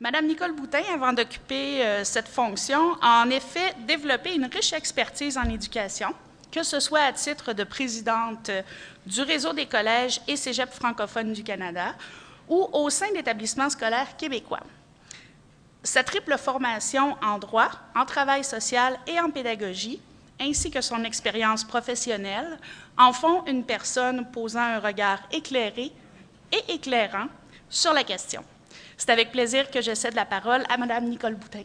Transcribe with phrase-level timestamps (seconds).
[0.00, 5.36] Madame Nicole Boutin, avant d'occuper euh, cette fonction, a en effet développé une riche expertise
[5.36, 6.14] en éducation,
[6.52, 8.62] que ce soit à titre de présidente euh,
[9.06, 11.96] du réseau des collèges et cégeps francophones du Canada
[12.48, 14.62] ou au sein d'établissements scolaires québécois.
[15.82, 20.00] Sa triple formation en droit, en travail social et en pédagogie,
[20.40, 22.60] ainsi que son expérience professionnelle,
[22.96, 25.90] en font une personne posant un regard éclairé
[26.52, 27.26] et éclairant
[27.68, 28.44] sur la question.
[28.98, 31.62] C'est avec plaisir que je cède la parole à Mme Nicole Boutin.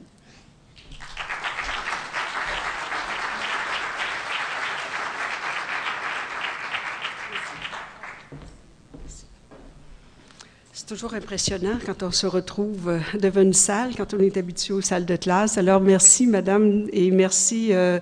[10.71, 14.73] C'est toujours impressionnant quand on se retrouve euh, devant une salle, quand on est habitué
[14.73, 15.57] aux salles de classe.
[15.57, 17.99] Alors, merci, Madame, et merci euh,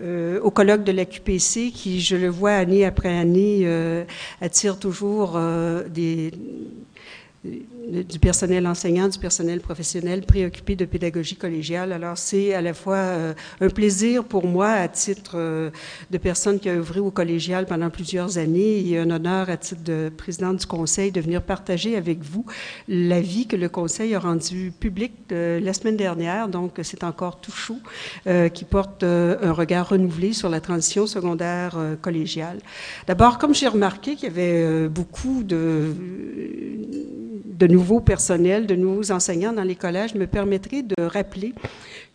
[0.00, 4.04] euh, au colloque de la QPC qui, je le vois année après année, euh,
[4.40, 5.38] attire toujours
[5.88, 6.32] des
[7.88, 11.92] du personnel enseignant, du personnel professionnel préoccupé de pédagogie collégiale.
[11.92, 15.70] Alors, c'est à la fois euh, un plaisir pour moi, à titre euh,
[16.10, 19.82] de personne qui a œuvré au collégial pendant plusieurs années, et un honneur à titre
[19.82, 22.44] de présidente du conseil de venir partager avec vous
[22.88, 27.52] l'avis que le conseil a rendu public euh, la semaine dernière, donc c'est encore tout
[27.52, 27.78] chaud,
[28.54, 32.58] qui porte un regard renouvelé sur la transition secondaire collégiale.
[33.06, 35.94] D'abord, comme j'ai remarqué qu'il y avait beaucoup de
[37.62, 41.54] de nouveaux personnels, de nouveaux enseignants dans les collèges, me permettrait de rappeler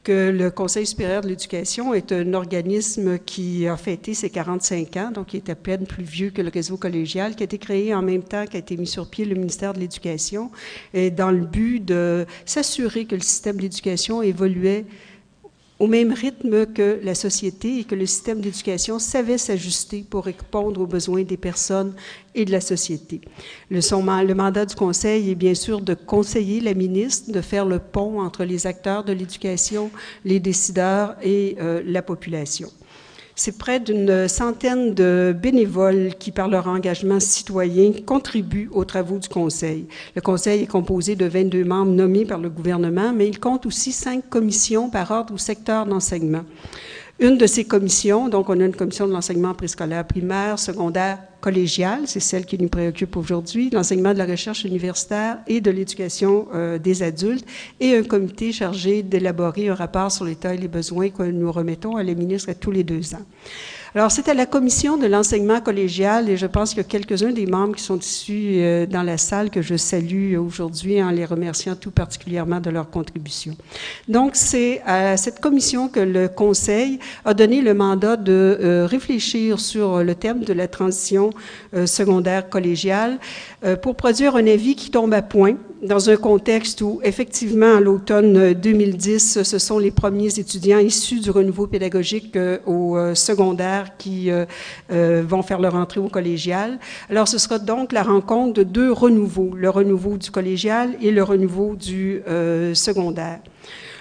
[0.04, 5.12] que le Conseil supérieur de l'éducation est un organisme qui a fêté ses 45 ans,
[5.12, 7.94] donc qui est à peine plus vieux que le réseau collégial, qui a été créé
[7.94, 10.50] en même temps qu'a été mis sur pied le ministère de l'Éducation,
[10.94, 14.86] dans le but de s'assurer que le système d'éducation évoluait
[15.80, 20.82] au même rythme que la société et que le système d'éducation savait s'ajuster pour répondre
[20.82, 21.94] aux besoins des personnes
[22.34, 23.22] et de la société.
[23.70, 28.22] Le, mandat du Conseil est bien sûr de conseiller la ministre, de faire le pont
[28.22, 29.92] entre les acteurs de l'éducation,
[30.26, 32.70] les décideurs et euh, la population.
[33.40, 39.30] C'est près d'une centaine de bénévoles qui, par leur engagement citoyen, contribuent aux travaux du
[39.30, 39.86] Conseil.
[40.16, 43.92] Le Conseil est composé de 22 membres nommés par le gouvernement, mais il compte aussi
[43.92, 46.46] cinq commissions par ordre ou secteur d'enseignement.
[47.20, 52.02] Une de ces commissions, donc on a une commission de l'enseignement préscolaire primaire, secondaire, collégial,
[52.06, 56.78] c'est celle qui nous préoccupe aujourd'hui, l'enseignement de la recherche universitaire et de l'éducation euh,
[56.78, 57.44] des adultes,
[57.80, 61.96] et un comité chargé d'élaborer un rapport sur l'état et les besoins que nous remettons
[61.96, 63.26] à la ministre tous les deux ans.
[63.98, 67.82] Alors, à la commission de l'enseignement collégial, et je pense a quelques-uns des membres qui
[67.82, 72.60] sont issus euh, dans la salle que je salue aujourd'hui en les remerciant tout particulièrement
[72.60, 73.56] de leur contribution.
[74.08, 79.60] Donc, c'est à cette commission que le Conseil a donné le mandat de euh, réfléchir
[79.60, 81.32] sur le thème de la transition
[81.74, 83.18] euh, secondaire collégiale
[83.82, 88.54] pour produire un avis qui tombe à point dans un contexte où, effectivement, à l'automne
[88.54, 94.32] 2010, ce sont les premiers étudiants issus du renouveau pédagogique euh, au euh, secondaire qui
[94.32, 94.46] euh,
[94.90, 96.80] vont faire leur entrée au collégial.
[97.10, 101.24] Alors, ce sera donc la rencontre de deux renouveaux, le renouveau du collégial et le
[101.24, 102.22] renouveau du
[102.74, 103.40] secondaire.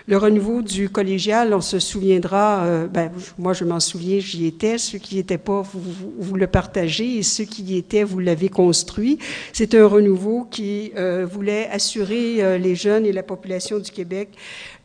[0.08, 4.78] Le renouveau du collégial, on se souviendra, euh, ben, moi je m'en souviens, j'y étais,
[4.78, 8.04] ceux qui n'y étaient pas, vous, vous, vous, le partagez, et ceux qui y étaient,
[8.04, 9.18] vous l'avez construit.
[9.52, 14.28] C'est un renouveau qui euh, voulait assurer euh, les jeunes et la population du Québec,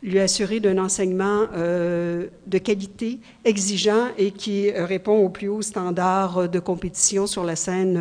[0.02, 6.48] lui assurer d'un enseignement euh, de qualité, exigeant et qui répond aux plus hauts standards
[6.48, 7.96] de compétition sur la scène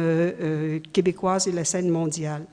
[0.91, 2.47] québécoise et la scène mondiale.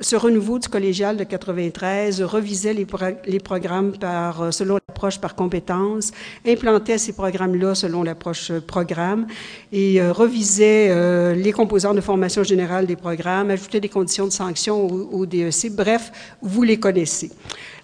[0.00, 5.18] Ce renouveau du collégial de 93 revisait les, pro les programmes par, euh, selon l'approche
[5.18, 6.12] par compétences,
[6.46, 9.26] implantait ces programmes-là selon l'approche euh, programme
[9.72, 14.86] et euh, revisait les composants de formation générale des programmes, ajoutait des conditions de sanction
[14.86, 15.72] au, DEC.
[15.72, 16.12] Bref,
[16.42, 17.30] vous les connaissez.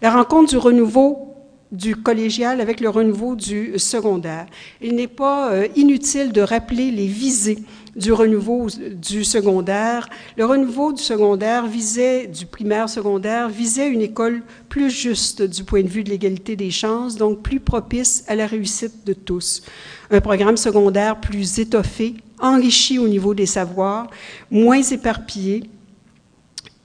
[0.01, 1.29] La rencontre du renouveau
[1.71, 4.47] du collégial avec le renouveau du secondaire.
[4.81, 7.59] Il n'est pas inutile de rappeler les visées
[7.97, 10.09] du renouveau du secondaire.
[10.37, 15.83] Le renouveau du secondaire visait, du primaire secondaire, visait une école plus juste du point
[15.83, 19.63] de vue de l'égalité des chances, donc plus propice à la réussite de tous.
[20.11, 24.09] Un programme secondaire plus étoffé, enrichi au niveau des savoirs,
[24.51, 25.65] moins éparpillé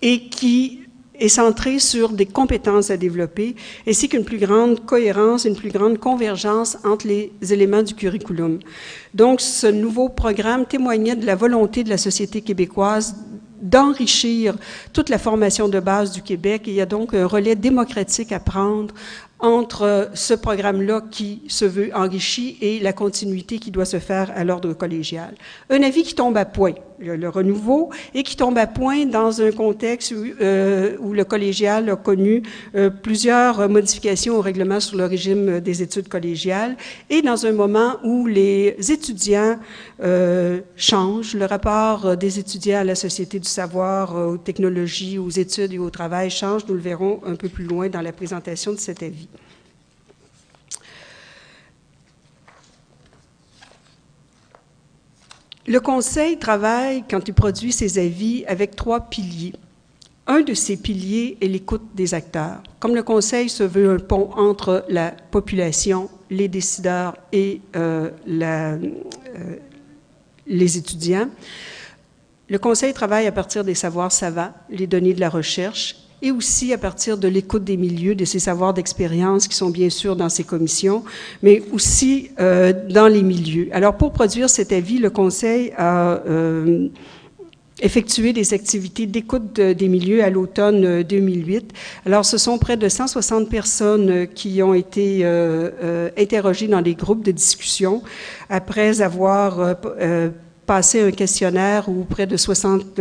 [0.02, 0.87] et qui
[1.20, 3.56] est centré sur des compétences à développer,
[3.88, 8.60] ainsi qu'une plus grande cohérence, une plus grande convergence entre les éléments du curriculum.
[9.14, 13.16] Donc, ce nouveau programme témoignait de la volonté de la société québécoise
[13.62, 14.56] d'enrichir
[14.94, 16.64] toute la formation de base du Québec.
[16.68, 18.94] Il y a donc un relais démocratique à prendre
[19.40, 24.44] entre ce programme-là qui se veut enrichi et la continuité qui doit se faire à
[24.44, 25.36] l'ordre collégial.
[25.70, 29.52] Un avis qui tombe à point, le, renouveau, et qui tombe à point dans un
[29.52, 32.44] contexte où, euh, le collégial a connu
[32.76, 36.76] euh, plusieurs modifications au règlement sur le régime des études collégiales,
[37.10, 39.58] et dans un moment où les étudiants
[40.04, 45.74] euh, changent, le rapport des étudiants à la société du savoir, aux technologies, aux études
[45.74, 48.78] et au travail change, nous le verrons un peu plus loin dans la présentation de
[48.78, 49.28] cet avis.
[55.68, 59.52] Le Conseil travaille, quand il produit ses avis, avec trois piliers.
[60.26, 62.64] Un de ces piliers est l'écoute des acteurs.
[62.80, 68.78] Comme le Conseil se veut un pont entre la population, les décideurs et euh, euh,
[70.48, 71.28] les étudiants,
[72.48, 76.74] le Conseil travaille à partir des savoirs savants, les données de la recherche et aussi
[76.74, 80.30] à partir de l'écoute des milieux, de ces savoirs d'expérience qui sont bien sûr dans
[80.30, 81.04] ces commissions,
[81.44, 83.70] mais aussi euh, dans les milieux.
[83.72, 86.88] Alors, pour produire cet avis, le Conseil a euh,
[87.82, 91.56] effectué des activités d'écoute des milieux à l'automne 2008.
[91.56, 95.24] Euh, Alors, ce sont près de 160 personnes qui ont été
[96.18, 98.02] interrogées dans des groupes de discussion
[98.50, 99.76] après avoir
[100.68, 103.00] passé un questionnaire où près de 60,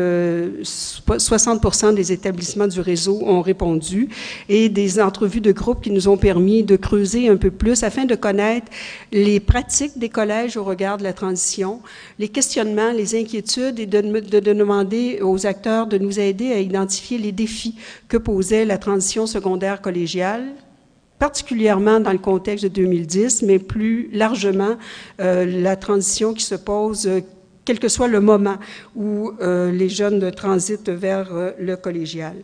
[0.62, 4.08] 60 euh, des établissements du réseau ont répondu
[4.48, 8.04] et des entrevues de groupe qui nous ont permis de creuser un peu plus afin
[8.04, 8.68] de connaître
[9.10, 11.80] les pratiques des collèges au regard de la transition,
[12.20, 17.18] les questionnements, les inquiétudes et de, de demander aux acteurs de nous aider à identifier
[17.18, 17.74] les défis
[18.08, 20.44] que posait la transition secondaire collégiale
[21.18, 24.76] particulièrement dans le contexte de 2010, mais plus largement
[25.18, 27.08] euh, la transition qui se pose
[27.66, 28.56] quel que soit le moment
[28.94, 32.36] où euh, les jeunes transitent vers euh, le collégial.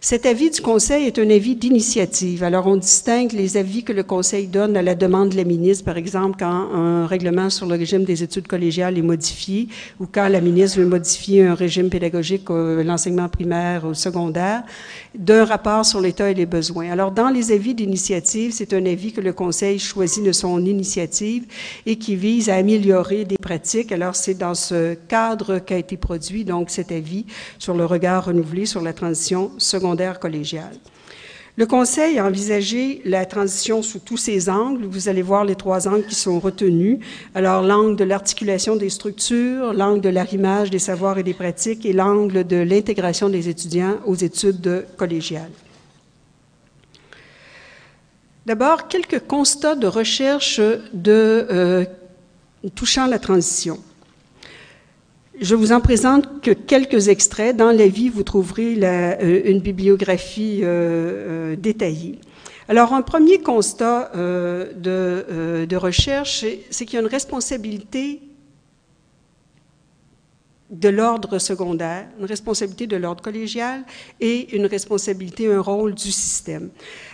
[0.00, 2.42] Cet avis du Conseil est un avis d'initiative.
[2.42, 5.84] Alors, on distingue les avis que le Conseil donne à la demande de la ministre,
[5.84, 9.68] par exemple, quand un règlement sur le régime des études collégiales est modifié
[10.00, 14.62] ou quand la ministre veut modifier un régime pédagogique, l'enseignement primaire ou secondaire,
[15.14, 16.90] d'un rapport sur l'état et les besoins.
[16.90, 21.46] Alors, dans les avis d'initiative, c'est un avis que le Conseil choisit de son initiative
[21.86, 23.92] et qui vise à améliorer des pratiques.
[23.92, 27.26] Alors, c'est dans ce cadre qu'a été produit, donc, cet avis
[27.58, 30.76] sur le regard renouvelé sur la transition secondaire collégiale.
[31.56, 34.84] Le Conseil a envisagé la transition sous tous ses angles.
[34.84, 36.98] Vous allez voir les trois angles qui sont retenus.
[37.34, 41.92] Alors, l'angle de l'articulation des structures, l'angle de l'arrimage des savoirs et des pratiques et
[41.92, 45.50] l'angle de l'intégration des étudiants aux études collégiales.
[48.46, 51.84] D'abord, quelques constats de recherche euh,
[52.74, 53.78] touchant la transition.
[55.40, 57.56] Je vous en présente que quelques extraits.
[57.56, 62.18] Dans la vie, vous trouverez euh, une bibliographie euh, euh, détaillée.
[62.68, 68.20] Alors, un premier constat de, de, recherche, c'est qu'il y a une responsabilité
[70.70, 73.82] de l'ordre secondaire, une responsabilité de l'ordre collégial
[74.20, 76.68] et une responsabilité, un rôle du système.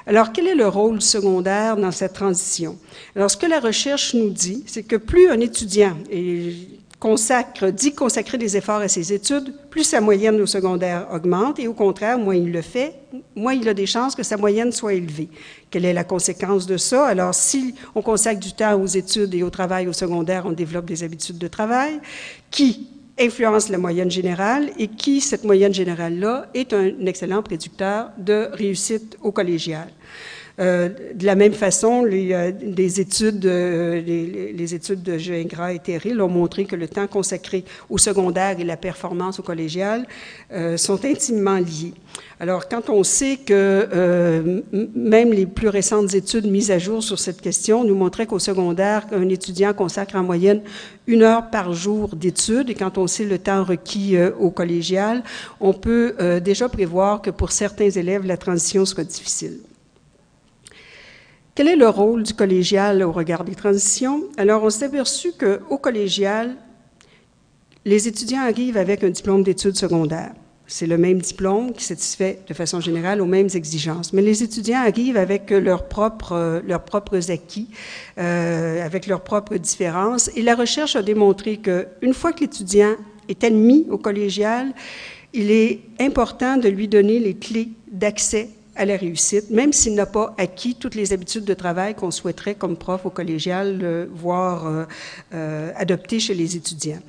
[0.07, 2.77] Alors, quel est le rôle secondaire dans cette transition?
[3.15, 6.55] Alors, ce que la recherche nous dit, c'est que plus un étudiant, et
[7.07, 11.69] consacre, dit consacrer des efforts à ses études, plus sa moyenne au secondaire augmente et
[11.69, 12.95] au contraire, moins il le fait,
[13.37, 15.29] moins il a des chances que sa moyenne soit élevée.
[15.71, 17.07] Quelle est la conséquence de ça?
[17.07, 20.87] Alors, si on consacre du temps aux études et au travail au secondaire, on développe
[20.87, 22.01] des habitudes de travail
[22.51, 22.89] qui
[23.21, 29.17] influencent la moyenne générale et qui, cette moyenne générale-là, est un excellent prédicteur de réussite
[29.23, 29.87] au collégial.
[30.59, 36.21] Euh, de la même façon, les, euh, études, euh, les, études de Gingras et Terril
[36.23, 40.07] ont montré que le temps consacré au secondaire et la performance au collégial
[40.77, 41.95] sont intimement liés.
[42.41, 44.63] Alors, quand on sait que
[44.95, 49.07] même les plus récentes études mises à jour sur cette question nous montraient qu'au secondaire,
[49.13, 50.63] un étudiant consacre en moyenne
[51.07, 55.23] une heure par jour d'études, et quand on sait le temps requis au collégial,
[55.61, 59.59] on peut déjà prévoir que pour certains élèves, la transition sera difficile.
[61.57, 64.25] Quel est le rôle du collégial au regard des transitions?
[64.37, 66.55] Alors, on s'est aperçu qu'au collégial,
[67.87, 70.35] les étudiants arrivent avec un diplôme d'études secondaires.
[70.67, 74.13] C'est le même diplôme qui satisfait de façon générale aux mêmes exigences.
[74.13, 77.71] Mais les étudiants arrivent avec leurs propres, leurs propres acquis,
[78.19, 80.31] euh, avec leurs propres différences.
[80.37, 82.97] Et la recherche a démontré qu'une fois que l'étudiant
[83.31, 84.75] est admis au collégial,
[85.33, 90.07] il est important de lui donner les clés d'accès à la réussite, même s'il n'a
[90.07, 94.85] pas acquis toutes les habitudes de travail qu'on souhaiterait comme prof au collégial voir euh,
[95.35, 97.01] euh, adopter chez les étudiants.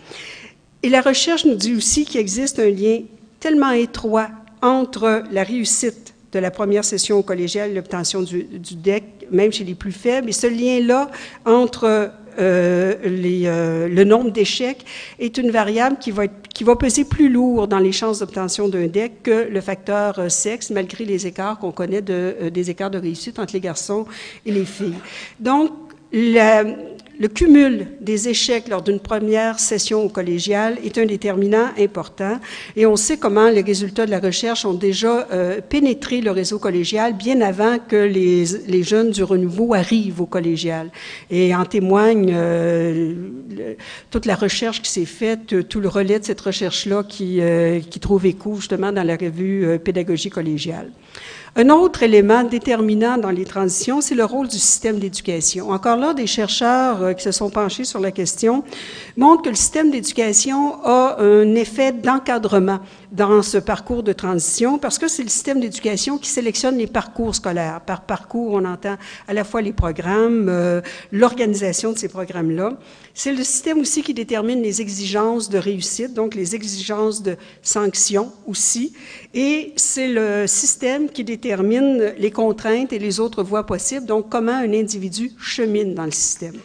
[0.84, 3.02] Et la recherche nous dit aussi qu'il existe un lien
[3.40, 4.30] tellement étroit
[4.62, 9.64] entre la réussite de la première session au collégial et l'obtention du, DEC même chez
[9.64, 10.30] les plus faibles.
[10.30, 11.10] Et ce lien-là
[11.46, 14.86] entre euh, euh, le nombre d'échecs
[15.20, 16.28] est une variable qui va,
[16.76, 21.06] peser plus lourd dans les chances d'obtention d'un DEC que le facteur euh, sexe, malgré
[21.06, 24.06] les écarts qu'on connaît de, des écarts de réussite entre les garçons
[24.46, 24.94] et les filles.
[25.40, 25.72] Donc,
[26.14, 26.64] la,
[27.20, 32.40] le cumul des échecs lors d'une première session au collégial est un déterminant important
[32.76, 36.60] et on sait comment les résultats de la recherche ont déjà euh, pénétré le réseau
[36.60, 40.92] collégial bien avant que les, jeunes du renouveau arrivent au collégial.
[41.32, 43.14] Et en témoigne euh,
[44.12, 48.00] toute la recherche qui s'est faite, tout le relais de cette recherche-là qui, euh, qui
[48.00, 50.92] trouve écho justement dans la revue euh, Pédagogie collégiale.
[51.60, 55.72] Un autre élément déterminant dans les transitions, c'est le rôle du système d'éducation.
[55.72, 58.64] Encore là, des chercheurs euh, qui se sont penchés sur la question
[59.16, 62.78] montrent que le système d'éducation a un effet d'encadrement
[63.12, 67.36] dans ce parcours de transition parce que c'est le système d'éducation qui sélectionne les parcours
[67.36, 67.82] scolaires.
[67.82, 68.98] Par parcours, on entend
[69.28, 72.78] à la fois les programmes, euh, l'organisation de ces programmes-là.
[73.14, 78.32] C'est le système aussi qui détermine les exigences de réussite, donc les exigences de sanction
[78.46, 78.94] aussi.
[79.34, 84.52] Et c'est le système qui détermine les contraintes et les autres voies possibles, donc comment
[84.52, 86.56] un individu chemine dans le système.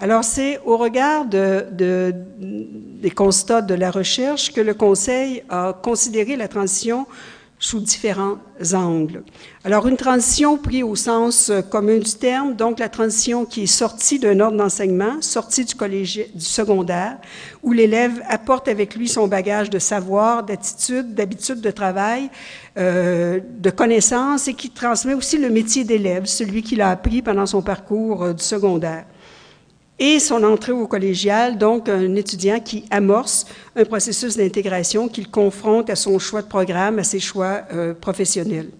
[0.00, 5.72] Alors, c'est au regard de, de, des constats de la recherche que le Conseil a
[5.72, 7.06] considéré la transition
[7.60, 8.38] sous différents
[8.72, 9.24] angles.
[9.64, 14.20] Alors, une transition prise au sens commun du terme, donc la transition qui est sortie
[14.20, 17.18] d'un ordre d'enseignement, sortie du collège, du secondaire,
[17.64, 22.30] où l'élève apporte avec lui son bagage de savoir, d'attitude, d'habitude de travail,
[22.78, 27.46] euh, de connaissances et qui transmet aussi le métier d'élève, celui qu'il a appris pendant
[27.46, 29.04] son parcours euh, du secondaire
[29.98, 35.90] et son entrée au collégial, donc un étudiant qui amorce un processus d'intégration qu'il confronte
[35.90, 38.70] à son choix de programme, à ses choix euh, professionnels.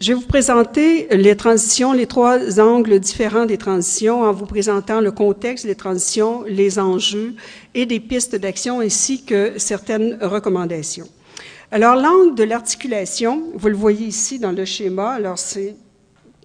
[0.00, 5.00] Je vais vous présenter les transitions, les trois angles différents des transitions en vous présentant
[5.00, 7.34] le contexte des transitions, les enjeux
[7.74, 11.08] et des pistes d'action ainsi que certaines recommandations.
[11.70, 15.74] Alors, l'angle de l'articulation, vous le voyez ici dans le schéma, alors c'est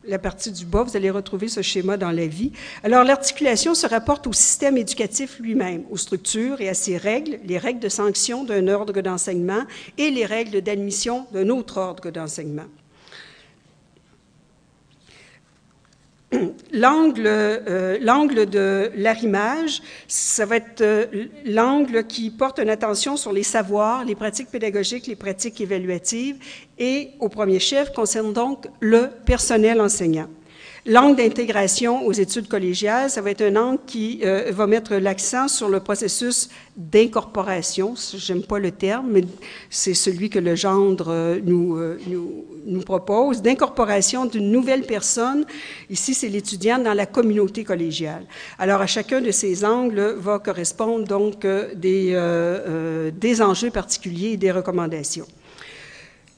[0.05, 2.51] la partie du bas, vous allez retrouver ce schéma dans la vie.
[2.83, 7.57] Alors, l'articulation se rapporte au système éducatif lui-même, aux structures et à ses règles, les
[7.57, 9.63] règles de sanction d'un ordre d'enseignement
[9.97, 12.65] et les règles d'admission d'un autre ordre d'enseignement.
[16.71, 21.05] L'angle, euh, l'angle de l'arrimage, ça va être euh,
[21.45, 26.37] l'angle qui porte une attention sur les savoirs, les pratiques pédagogiques, les pratiques évaluatives
[26.77, 30.27] et, au premier chef, concerne donc le personnel enseignant.
[30.85, 35.49] L'angle d'intégration aux études collégiales, ça va être un angle qui euh, va mettre l'accent
[35.49, 37.95] sur le processus d'incorporation.
[38.15, 39.23] J'aime pas le terme, mais
[39.69, 41.99] c'est celui que le gendre euh, nous, euh,
[42.65, 45.45] nous, propose, d'incorporation d'une nouvelle personne.
[45.89, 48.23] Ici, c'est l'étudiant dans la communauté collégiale.
[48.57, 51.45] Alors, à chacun de ces angles va correspondre donc
[51.75, 55.27] des, des enjeux particuliers et des recommandations.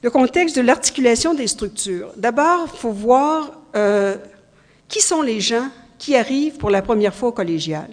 [0.02, 2.10] Le contexte de l'articulation des structures.
[2.16, 3.52] D'abord, il faut voir
[4.92, 5.68] qui sont les gens
[5.98, 7.88] qui arrivent pour la première fois au collégial.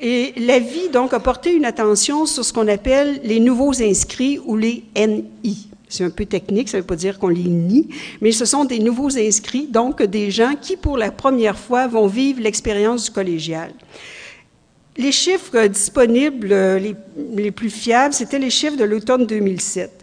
[0.00, 4.40] Et la vie, donc, a porté une attention sur ce qu'on appelle les nouveaux inscrits
[4.44, 5.68] ou les NI.
[5.88, 7.88] C'est un peu technique, ça ne veut pas dire qu'on les nie,
[8.20, 12.06] mais ce sont des nouveaux inscrits, donc des gens qui, pour la première fois, vont
[12.06, 13.72] vivre l'expérience du collégial.
[14.96, 16.94] Les chiffres disponibles, les,
[17.36, 19.99] les plus fiables, c'était les chiffres de l'automne 2007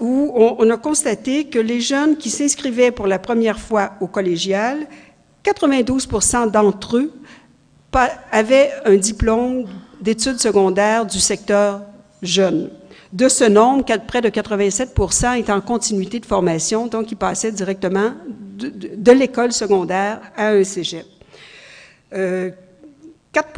[0.00, 4.86] où on, a constaté que les jeunes qui s'inscrivaient pour la première fois au collégial,
[5.44, 7.12] 92% d'entre eux
[8.30, 9.66] avaient un diplôme
[10.00, 11.82] d'études secondaires du secteur
[12.22, 12.70] jeune.
[13.12, 18.12] De ce nombre, près de 87% est en continuité de formation, donc ils passaient directement
[18.56, 21.06] de, l'école secondaire à un cégep.
[22.12, 22.50] Euh,
[23.32, 23.48] 4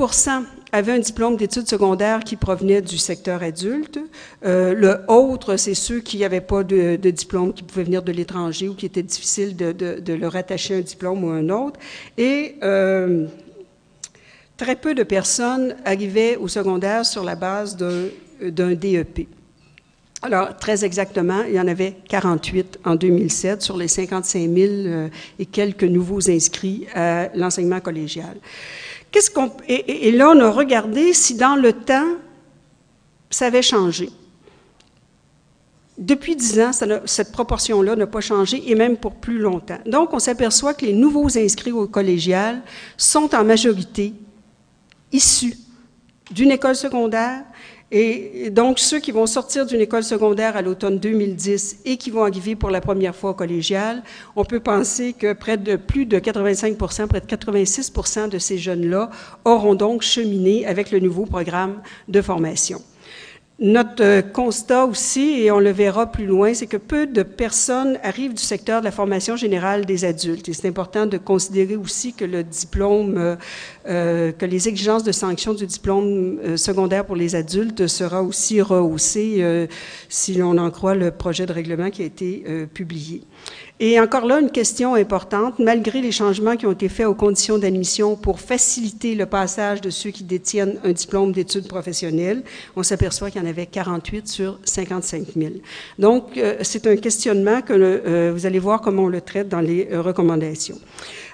[0.73, 3.99] avaient un diplôme d'études secondaires qui provenait du secteur adulte.
[4.45, 8.69] Euh, le autre, c'est ceux qui n'avaient pas de, diplôme, qui pouvaient venir de l'étranger
[8.69, 11.79] ou qui était difficile de, leur attacher un diplôme ou un autre.
[12.17, 13.27] Et euh,
[14.57, 19.29] très peu de personnes arrivaient au secondaire sur la base d'un DEP.
[20.25, 25.09] Alors, très exactement, il y en avait 48 en 2007 sur les 55 000 euh,
[25.41, 28.37] et quelques nouveaux inscrits à l'enseignement collégial.
[29.13, 32.17] Qu'est-ce qu'on, et, là, on a regardé si dans le temps,
[33.31, 34.09] ça avait changé.
[35.99, 36.71] Depuis dix ans,
[37.05, 39.79] cette proportion-là n'a pas changé et même pour plus longtemps.
[39.85, 42.63] Donc, on s'aperçoit que les nouveaux inscrits au collégial
[42.97, 44.15] sont en majorité
[45.13, 45.59] issus
[46.31, 47.45] d'une école secondaire
[47.95, 52.23] Et donc, ceux qui vont sortir d'une école secondaire à l'automne 2010 et qui vont
[52.25, 54.03] arriver pour la première fois au collégial,
[54.35, 59.11] on peut penser que près de plus de 85% près de 86% de ces jeunes-là
[59.45, 62.81] auront donc cheminé avec le nouveau programme de formation.
[63.65, 67.97] Notre euh, constat aussi, et on le verra plus loin, c'est que peu de personnes
[68.03, 70.49] arrivent du secteur de la formation générale des adultes.
[70.49, 73.37] Et c'est important de considérer aussi que le diplôme, euh,
[73.87, 79.69] euh, que les exigences de sanction du diplôme secondaire pour les adultes sera aussi rehaussé
[80.09, 83.23] si l'on en croit le projet de règlement qui a été publié.
[83.85, 87.59] Et encore là, une question importante, malgré les changements qui ont été faits aux conditions
[87.59, 92.45] d'admission pour faciliter le passage de ceux qui détiennent un diplôme d'études professionnelles,
[92.77, 95.55] on s'aperçoit qu'il y en avait 48 sur 55 000.
[95.99, 99.61] Donc, euh, c'est un questionnement que euh, vous allez voir comment on le traite dans
[99.61, 100.79] les euh, recommandations.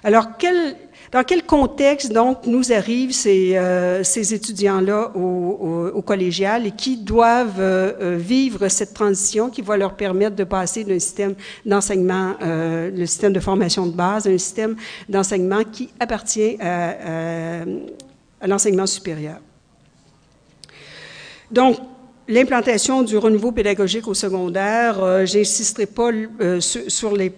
[0.02, 0.74] Alors, quel
[1.10, 7.60] dans quel contexte, donc, nous arrivent ces, euh, ces étudiants-là au, collégial et qui doivent
[7.60, 11.34] euh, euh, vivre cette transition qui va leur permettre de passer d'un système
[11.66, 14.76] d'enseignement, le système de formation de base, à un système
[15.08, 17.62] d'enseignement qui appartient à,
[18.40, 19.38] à l'enseignement supérieur?
[21.50, 21.78] Donc,
[22.26, 26.10] l'implantation du renouveau pédagogique au secondaire, j'insisterai pas
[26.88, 27.32] sur les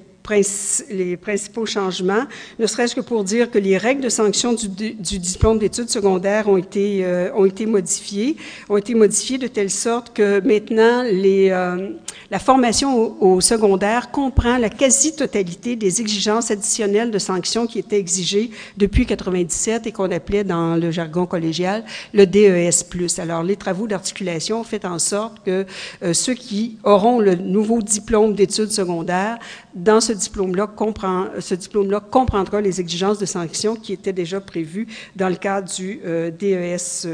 [0.91, 2.25] les principaux changements,
[2.59, 6.57] ne serait-ce que pour dire que les règles de sanction du, diplôme d'études secondaires ont
[6.57, 8.37] été, euh, ont été modifiées,
[8.69, 11.91] ont été modifiées de telle sorte que maintenant euh,
[12.31, 18.51] la formation au, secondaire comprend la quasi-totalité des exigences additionnelles de sanctions qui étaient exigées
[18.77, 21.85] depuis 97 et qu'on appelait dans le jargon collégial
[22.15, 22.85] le DES+.
[23.19, 25.67] Alors, les travaux d'articulation ont fait en sorte que
[26.03, 29.39] euh, ceux qui auront le nouveau diplôme d'études secondaires,
[29.75, 34.89] dans ce diplôme-là, comprend, ce diplôme-là comprendra les exigences de sanctions qui étaient déjà prévues
[35.17, 37.07] dans le cadre du euh, DES+.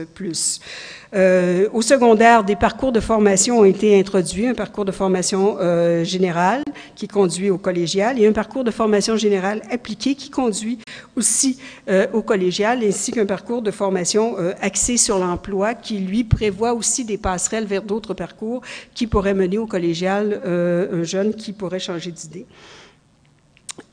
[1.17, 6.05] Euh, au secondaire, des parcours de formation ont été introduits, un parcours de formation euh,
[6.05, 6.63] générale
[6.95, 10.79] qui conduit au collégial et un parcours de formation générale appliqué qui conduit
[11.17, 11.59] aussi
[11.89, 17.05] euh, au collégial, ainsi qu'un parcours de formation axé sur l'emploi qui, lui, prévoit aussi
[17.05, 18.61] des passerelles vers d'autres parcours
[18.95, 22.47] qui pourraient mener au collégial un jeune qui pourrait changer d'idée.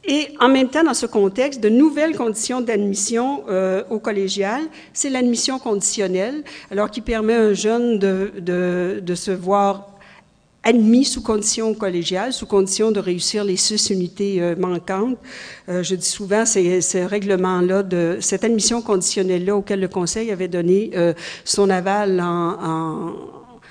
[0.05, 4.61] Et en même temps, dans ce contexte, de nouvelles conditions d'admission euh, au collégial,
[4.91, 9.93] c'est l'admission conditionnelle, alors qui permet à un jeune de, de, de se voir
[10.63, 15.17] admis sous conditions collégiales, sous condition de réussir les six unités euh, manquantes.
[15.69, 20.47] Euh, je dis souvent, c'est ce règlement-là, de cette admission conditionnelle-là auquel le Conseil avait
[20.47, 21.13] donné euh,
[21.43, 23.13] son aval en, en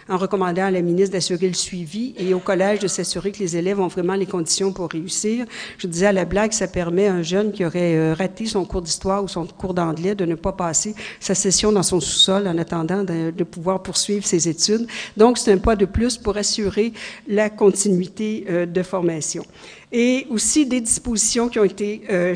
[0.08, 3.56] en recommandant à la ministre d'assurer le suivi et au collège de s'assurer que les
[3.56, 5.46] élèves ont vraiment les conditions pour réussir.
[5.78, 8.64] Je disais à la blague, ça permet à un jeune qui aurait euh, raté son
[8.64, 12.46] cours d'histoire ou son cours d'anglais de ne pas passer sa session dans son sous-sol
[12.46, 14.86] en attendant de, pouvoir poursuivre ses études.
[15.16, 16.92] Donc, c'est un pas de plus pour assurer
[17.28, 19.44] la continuité euh, de formation
[19.92, 22.34] et aussi des dispositions qui ont été euh,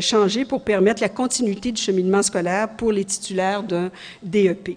[0.00, 3.90] changées pour permettre la continuité du cheminement scolaire pour les titulaires d'un
[4.22, 4.76] DEP.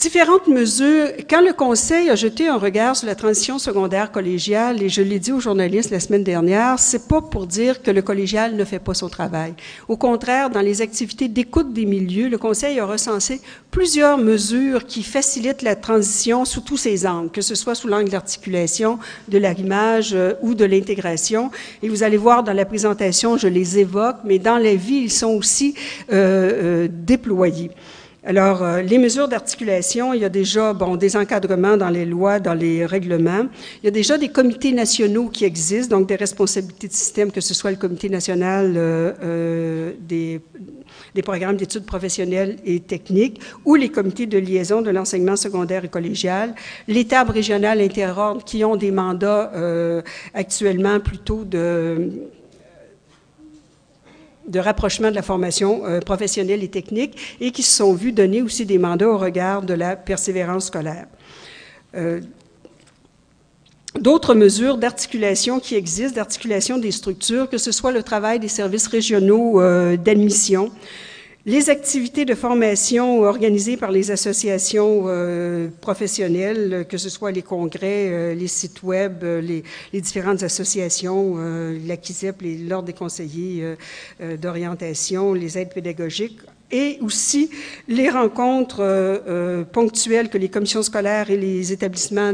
[0.00, 1.08] Différentes mesures.
[1.28, 5.18] Quand le Conseil a jeté un regard sur la transition secondaire collégiale, et je l'ai
[5.18, 8.78] dit aux journalistes la semaine dernière, c'est pas pour dire que le collégial ne fait
[8.78, 9.52] pas son travail.
[9.88, 15.02] Au contraire, dans les activités d'écoute des milieux, le Conseil a recensé plusieurs mesures qui
[15.02, 20.14] facilitent la transition sous tous ses angles, que ce soit sous l'angle d'articulation, de l'arrimage
[20.14, 21.50] euh, ou de l'intégration.
[21.82, 25.12] Et vous allez voir dans la présentation, je les évoque, mais dans la vie, ils
[25.12, 25.74] sont aussi
[26.10, 27.70] euh, euh, déployés.
[28.22, 32.38] Alors, euh, les mesures d'articulation, il y a déjà bon, des encadrements dans les lois,
[32.38, 33.46] dans les règlements.
[33.82, 37.40] Il y a déjà des comités nationaux qui existent, donc des responsabilités de système, que
[37.40, 40.42] ce soit le comité national euh, euh, des,
[41.14, 45.88] des, programmes d'études professionnelles et techniques ou les comités de liaison de l'enseignement secondaire et
[45.88, 46.54] collégial,
[46.88, 49.50] les tables régionales interordres qui ont des mandats
[50.34, 52.10] actuellement plutôt de
[54.50, 58.42] de rapprochement de la formation euh, professionnelle et technique et qui se sont vus donner
[58.42, 61.06] aussi des mandats au regard de la persévérance scolaire.
[61.94, 62.20] Euh,
[63.98, 68.88] d'autres mesures d'articulation qui existent, d'articulation des structures, que ce soit le travail des services
[68.88, 70.70] régionaux euh, d'admission,
[71.46, 78.10] les activités de formation organisées par les associations euh, professionnelles, que ce soit les congrès,
[78.10, 79.62] euh, les sites web, euh, les,
[80.00, 83.76] différentes associations, la CISEP, l'Ordre des conseillers
[84.40, 87.50] d'orientation, les aides pédagogiques, et aussi
[87.88, 92.32] les rencontres ponctuelles que les commissions scolaires et les établissements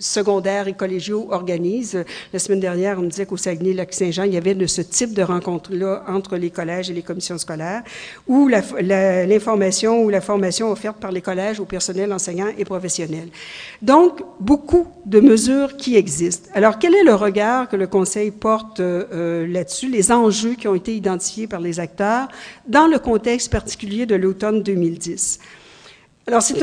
[0.00, 2.04] secondaires et collégiaux organisent.
[2.32, 5.22] La semaine dernière, on me disait qu'au Saguenay-Lac-Saint-Jean, il y avait de ce type de
[5.22, 7.82] rencontre-là entre les collèges et les commissions scolaires,
[8.26, 13.28] où l'information ou la formation offerte par les collèges au personnel enseignant et professionnel.
[13.82, 16.48] Donc, beaucoup de mesures qui existent.
[16.54, 20.74] Alors, quel est le regard que le Conseil porte euh, là-dessus, les enjeux qui ont
[20.74, 22.28] été identifiés par les acteurs
[22.66, 25.38] dans le contexte particulier de l'automne 2010?
[26.26, 26.54] Alors, c'est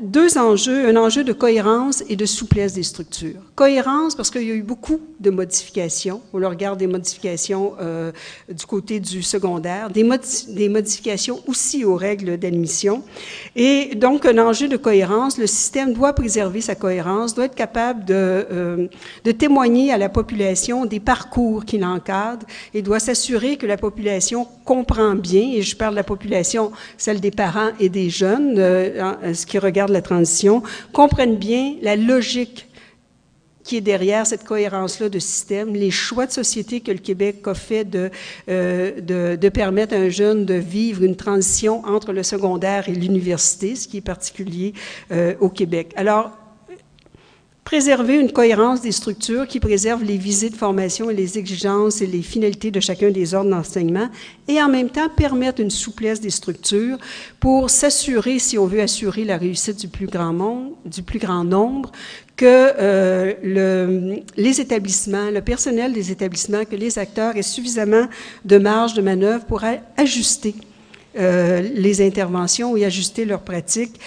[0.00, 3.40] deux enjeux, un enjeu de cohérence et de souplesse des structures.
[3.54, 6.22] Cohérence parce qu'il y a eu beaucoup de modifications.
[6.32, 8.12] On le regarde des modifications euh,
[8.48, 13.02] du côté du secondaire, des, modifications aussi aux règles d'admission.
[13.54, 15.38] Et donc, un enjeu de cohérence.
[15.38, 18.88] Le système doit préserver sa cohérence, doit être capable de, euh,
[19.38, 25.14] témoigner à la population des parcours qui l'encadrent et doit s'assurer que la population comprend
[25.14, 29.46] bien, et je parle de la population, celle des parents et des jeunes, euh, ce
[29.46, 32.68] qui regarde la transition, comprennent bien la logique
[33.64, 37.54] qui est derrière cette cohérence-là de système, les choix de société que le Québec a
[37.54, 38.10] fait de,
[38.48, 43.74] euh, de, permettre à un jeune de vivre une transition entre le secondaire et l'université,
[43.74, 44.74] ce qui est particulier
[45.10, 45.92] euh, au Québec.
[45.96, 46.30] Alors,
[47.64, 52.06] préserver une cohérence des structures qui préservent les visées de formation et les exigences et
[52.06, 54.08] les finalités de chacun des ordres d'enseignement
[54.48, 56.98] et en même temps permettre une souplesse des structures
[57.40, 60.34] pour s'assurer, si on veut assurer la réussite du plus grand,
[61.44, 61.90] nombre,
[62.36, 68.06] que euh, le, les établissements, le personnel des établissements, que les acteurs aient suffisamment
[68.44, 69.62] de marge de manœuvre pour
[69.96, 70.54] ajuster
[71.16, 74.00] euh, les interventions et ajuster leurs pratiques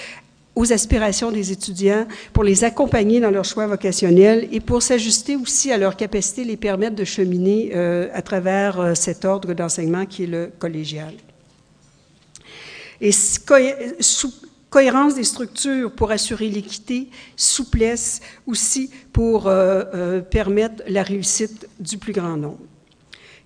[0.58, 5.72] aux aspirations des étudiants, pour les accompagner dans leur choix vocationnel et pour s'ajuster aussi
[5.72, 10.24] à leur capacité, les permettre de cheminer euh, à travers euh, cet ordre d'enseignement qui
[10.24, 11.13] est le collégial.
[13.00, 13.12] Et
[14.72, 22.13] cohérence des structures pour assurer l'équité, souplesse aussi pour euh, permettre la réussite du plus
[22.13, 22.65] grand nombre.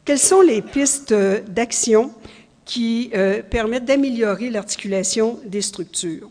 [0.06, 1.14] Quelles sont les pistes
[1.50, 2.12] d'action
[2.64, 3.12] qui
[3.52, 6.30] permettent d'améliorer l'articulation des structures?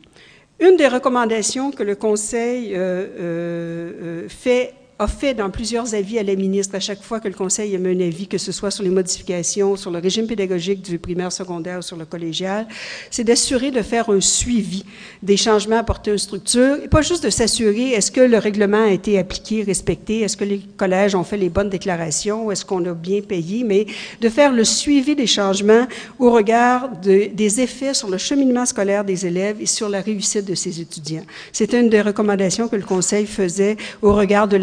[0.60, 6.18] Une des recommandations que le Conseil euh, euh, euh, fait a fait dans plusieurs avis
[6.18, 8.70] à la ministre à chaque fois que le Conseil émet un avis, que ce soit
[8.70, 12.68] sur les modifications, sur le régime pédagogique du primaire, secondaire ou sur le collégial,
[13.10, 14.84] c'est d'assurer de faire un suivi
[15.22, 18.90] des changements apportés aux structures et pas juste de s'assurer est-ce que le règlement a
[18.90, 22.92] été appliqué, respecté, est-ce que les collèges ont fait les bonnes déclarations, est-ce qu'on a
[22.92, 23.86] bien payé, mais
[24.20, 25.86] de faire le suivi des changements
[26.18, 30.54] au regard des effets sur le cheminement scolaire des élèves et sur la réussite de
[30.54, 31.24] ces étudiants.
[31.52, 34.58] C'est une des recommandations que le Conseil faisait au regard de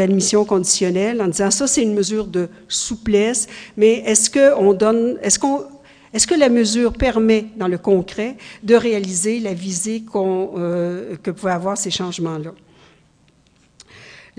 [0.45, 5.63] conditionnelle en disant ça, c'est une mesure de souplesse, mais est-ce qu'on donne, est-ce qu'on
[6.13, 11.51] est-ce que la mesure permet, dans le concret, de réaliser la visée euh, que pouvaient
[11.51, 12.53] avoir ces changements-là?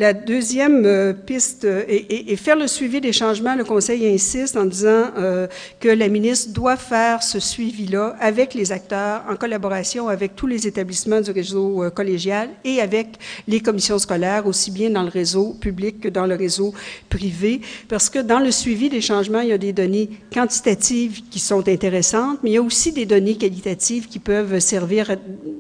[0.01, 3.57] La deuxième euh, piste est, faire le suivi des changements.
[3.57, 5.49] Le Conseil insiste en disant euh,
[5.81, 10.69] que la ministre doit faire ce suivi-là avec les acteurs, en collaboration avec tous les
[10.69, 13.09] établissements du réseau euh, collégial et avec
[13.49, 16.73] les commissions scolaires, aussi bien dans le réseau public que dans le réseau
[17.09, 21.41] privé, parce que dans le suivi des changements, il y a des données quantitatives qui
[21.41, 25.15] sont intéressantes, mais il y a aussi des données qualitatives qui peuvent servir à,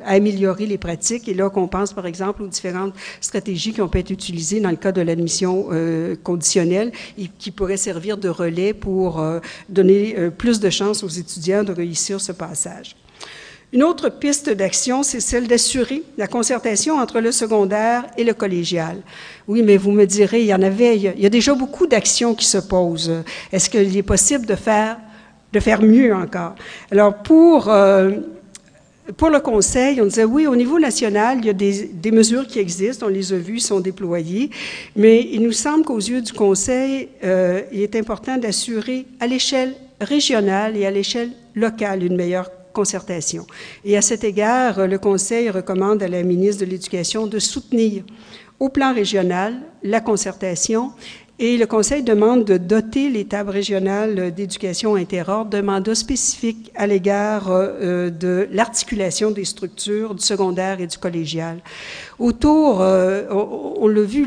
[0.04, 1.28] à améliorer les pratiques.
[1.28, 4.27] Et là, qu'on pense, par exemple, aux différentes stratégies qui ont pu être utilisées
[4.60, 9.40] dans le cas de l'admission euh, conditionnelle et qui pourrait servir de relais pour euh,
[9.68, 12.96] donner euh, plus de chances aux étudiants de réussir ce passage.
[13.72, 19.02] Une autre piste d'action, c'est celle d'assurer la concertation entre le secondaire et le collégial.
[19.46, 22.34] Oui, mais vous me direz, il y en avait, il y a, déjà beaucoup d'actions
[22.34, 23.12] qui se posent.
[23.52, 24.96] Est-ce qu'il est possible de faire,
[25.52, 26.54] de faire mieux encore?
[26.90, 27.70] Alors, pour
[29.16, 32.58] pour le Conseil, on disait oui, au niveau national, il y a des, mesures qui
[32.58, 34.50] existent, on les a vues, sont déployées,
[34.96, 39.74] mais il nous semble qu'aux yeux du Conseil, euh, il est important d'assurer à l'échelle
[40.00, 43.46] régionale et à l'échelle locale une meilleure concertation.
[43.84, 48.04] Et à cet égard, le Conseil recommande à la ministre de l'Éducation de soutenir
[48.60, 50.92] au plan régional la concertation
[51.40, 53.54] et le Conseil demande de doter les tables
[54.32, 60.88] d'éducation interordre d'un mandat spécifique à l'égard euh, de l'articulation des structures du secondaire et
[60.88, 61.60] du collégial.
[62.18, 64.26] Autour, euh, on, l'a vu,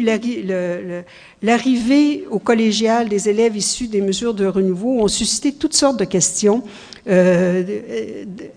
[1.41, 6.05] l'arrivée au collégial des élèves issus des mesures de renouveau ont suscité toutes sortes de
[6.05, 6.63] questions.
[7.09, 7.63] Euh,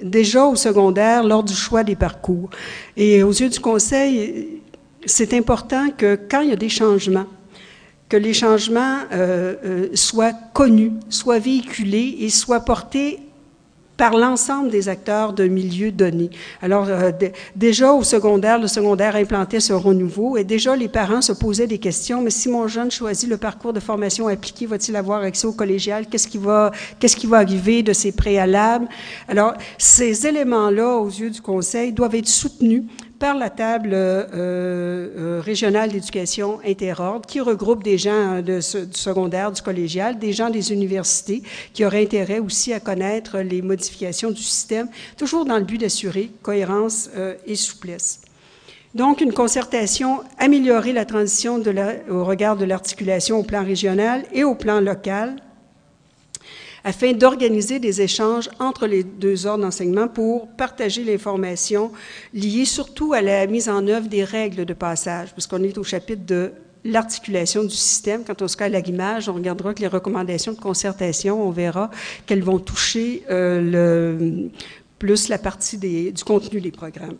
[0.00, 2.50] déjà au secondaire lors du choix des parcours.
[2.96, 4.60] Et aux yeux du Conseil,
[5.06, 7.26] c'est important que quand il y a des changements,
[8.14, 13.18] que les changements euh, euh, soient connus, soient véhiculés et soient portés
[13.96, 16.30] par l'ensemble des acteurs d'un milieu donné.
[16.62, 17.10] Alors, euh,
[17.56, 21.78] déjà au secondaire, le secondaire implantait ce renouveau et déjà les parents se posaient des
[21.78, 25.52] questions, mais si mon jeune choisit le parcours de formation appliqué, va-t-il avoir accès au
[25.52, 26.06] collégial?
[26.06, 28.86] Qu'est-ce qui va, qu'est-ce qui va arriver de ces préalables?
[29.26, 32.84] Alors, ces éléments-là, aux yeux du Conseil, doivent être soutenus
[33.18, 39.52] par la table euh, euh, régionale d'éducation interordre qui regroupe des gens de, du secondaire,
[39.52, 44.42] du collégial, des gens des universités qui auraient intérêt aussi à connaître les modifications du
[44.42, 48.20] système, toujours dans le but d'assurer cohérence euh, et souplesse.
[48.94, 51.60] Donc, une concertation, améliorer la transition
[52.08, 55.34] au regard de l'articulation au plan régional et au plan local,
[56.84, 61.90] afin d'organiser des échanges entre les deux ordres d'enseignement pour partager l'information
[62.34, 66.26] liée surtout à la mise en œuvre des règles de passage, puisqu'on est au chapitre
[66.26, 66.52] de
[66.84, 68.22] l'articulation du système.
[68.24, 71.90] Quand on se à l'image, on regardera que les recommandations de concertation, on verra
[72.26, 74.48] qu'elles vont toucher euh,
[74.98, 77.16] plus la partie du contenu des programmes.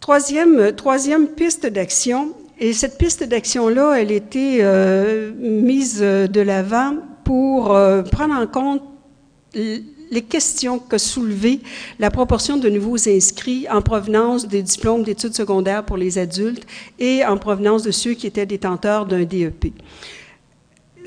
[0.00, 7.74] Troisième, troisième piste d'action, et cette piste d'action-là, elle était euh, mise de l'avant pour
[7.74, 8.82] euh, prendre en compte
[9.54, 11.60] les questions que soulevait
[11.98, 16.66] la proportion de nouveaux inscrits en provenance des diplômes d'études secondaires pour les adultes
[16.98, 19.72] et en provenance de ceux qui étaient détenteurs d'un DEP.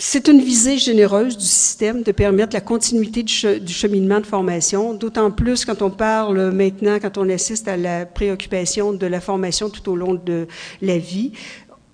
[0.02, 3.34] C'est une visée généreuse du système de permettre la continuité du,
[3.74, 8.94] cheminement de formation, d'autant plus quand on parle maintenant, quand on assiste à la préoccupation
[8.94, 10.48] de la formation tout au long de
[10.82, 11.34] la vie.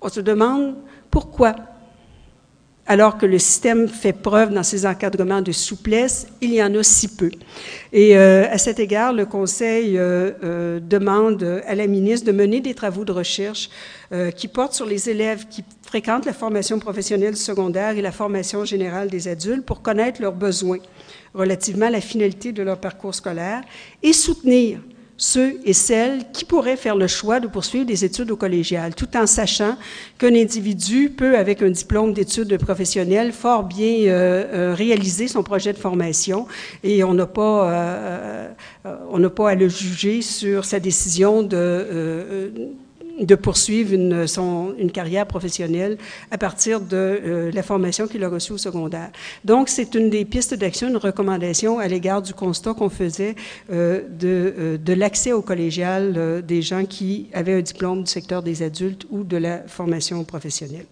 [0.00, 0.76] On se demande
[1.10, 1.56] pourquoi
[2.86, 6.82] alors que le système fait preuve dans ses encadrements de souplesse, il y en a
[6.84, 7.30] si peu.
[7.92, 12.60] Et euh, à cet égard, le Conseil euh, euh, demande à la ministre de mener
[12.60, 13.70] des travaux de recherche
[14.36, 15.64] qui portent sur les élèves qui
[15.96, 20.80] fréquentent la formation professionnelle secondaire et la formation générale des adultes pour connaître leurs besoins
[21.32, 23.62] relativement à la finalité de leur parcours scolaire
[24.02, 24.80] et soutenir
[25.16, 29.16] ceux et celles qui pourraient faire le choix de poursuivre des études au collégial, tout
[29.16, 29.78] en sachant
[30.18, 35.72] qu'un individu peut, avec un diplôme d'études professionnelles, fort bien euh, euh, réaliser son projet
[35.72, 36.46] de formation
[36.84, 38.48] et on n'a pas, euh,
[39.08, 42.76] on n'a pas à le juger sur sa décision de
[43.20, 45.98] de poursuivre une, carrière professionnelle
[46.30, 49.10] à partir de euh, la formation qu'il a reçue au secondaire.
[49.44, 53.34] Donc, c'est une des pistes d'action, une recommandation à l'égard du constat qu'on faisait
[53.70, 58.42] euh, de, euh, de l'accès au collégial des gens qui avaient un diplôme du secteur
[58.42, 60.86] des adultes ou de la formation professionnelle.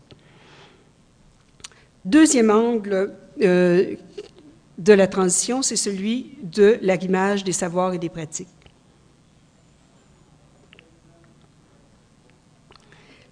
[2.05, 8.49] Deuxième angle de la transition, c'est celui de l'agrimage des savoirs et des pratiques.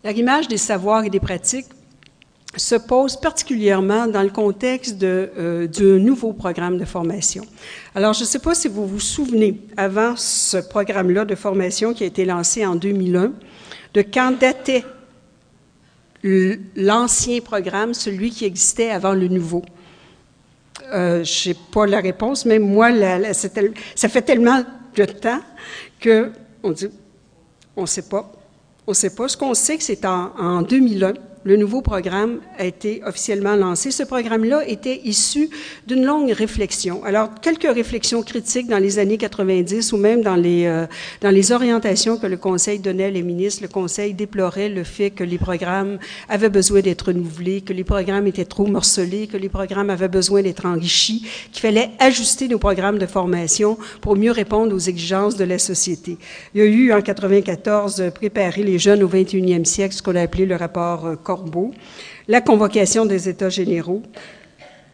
[0.05, 1.69] L'arrimage des savoirs et des pratiques
[2.57, 7.45] se pose particulièrement dans le contexte de, euh, d'un nouveau programme de formation.
[7.95, 12.05] Alors, je ne sais pas si vous vous souvenez, avant ce programme-là de formation qui
[12.05, 13.33] a été lancé en 2001,
[13.95, 14.85] de quand datait
[16.77, 19.63] l'ancien programme, celui qui existait avant le nouveau?
[20.93, 22.91] Euh, je n'ai pas la réponse, mais moi,
[23.33, 24.63] ça fait tellement
[24.95, 25.41] de temps
[26.03, 26.89] qu'on dit,
[27.77, 28.31] on ne sait pas.
[28.87, 29.29] On ne sait pas.
[29.29, 31.15] Ce qu'on sait, c'est en, en 2001,
[31.45, 33.91] le nouveau programme a été officiellement lancé.
[33.91, 35.51] Ce programme-là était issu
[35.87, 37.05] d'une longue réflexion.
[37.05, 40.87] Alors, quelques réflexions critiques dans les années 90 ou même dans les, euh,
[41.21, 43.63] dans les orientations que le Conseil donnait les ministres.
[43.63, 48.27] Le Conseil déplorait le fait que les programmes avaient besoin d'être renouvelés, que les programmes
[48.27, 52.99] étaient trop morcelés, que les programmes avaient besoin d'être enrichis, qu'il fallait ajuster nos programmes
[52.99, 56.19] de formation pour mieux répondre aux exigences de la société.
[56.55, 60.23] Il y a eu en 94 préparer les jeunes au 21e siècle, ce qu'on a
[60.23, 61.23] appelé le rapport
[62.29, 64.03] la convocation des États généraux,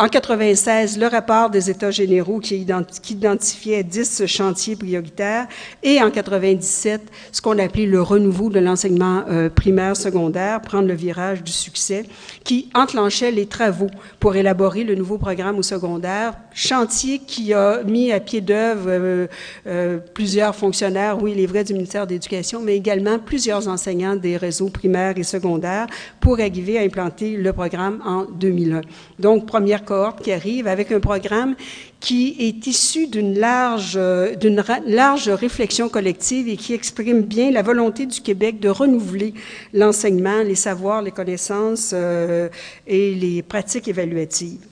[0.00, 2.64] en 96, le rapport des États généraux qui,
[3.10, 5.48] identifiait 10 chantiers prioritaires
[5.82, 10.94] et en 97, ce qu'on appelait le renouveau de l'enseignement euh, primaire secondaire, prendre le
[10.94, 12.04] virage du succès,
[12.44, 18.12] qui enclenchait les travaux pour élaborer le nouveau programme au secondaire, chantier qui a mis
[18.12, 19.26] à pied d'œuvre euh,
[19.66, 24.36] euh, plusieurs fonctionnaires, oui, les vrais du ministère de l'Éducation, mais également plusieurs enseignants des
[24.36, 25.88] réseaux primaires et secondaires
[26.20, 28.82] pour arriver à implanter le programme en 2001.
[29.18, 29.84] Donc, première
[30.22, 31.54] qui arrive avec un programme
[32.00, 33.98] qui est issu d'une large,
[34.38, 39.34] d'une large réflexion collective et qui exprime bien la volonté du Québec de renouveler
[39.72, 42.48] l'enseignement, les savoirs, les connaissances euh,
[42.86, 44.64] et les pratiques évaluatives.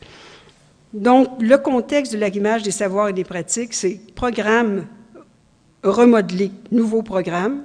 [0.93, 4.87] Donc, le contexte de l'agrimage des savoirs et des pratiques, c'est programme
[5.83, 7.63] remodelé, nouveau programme,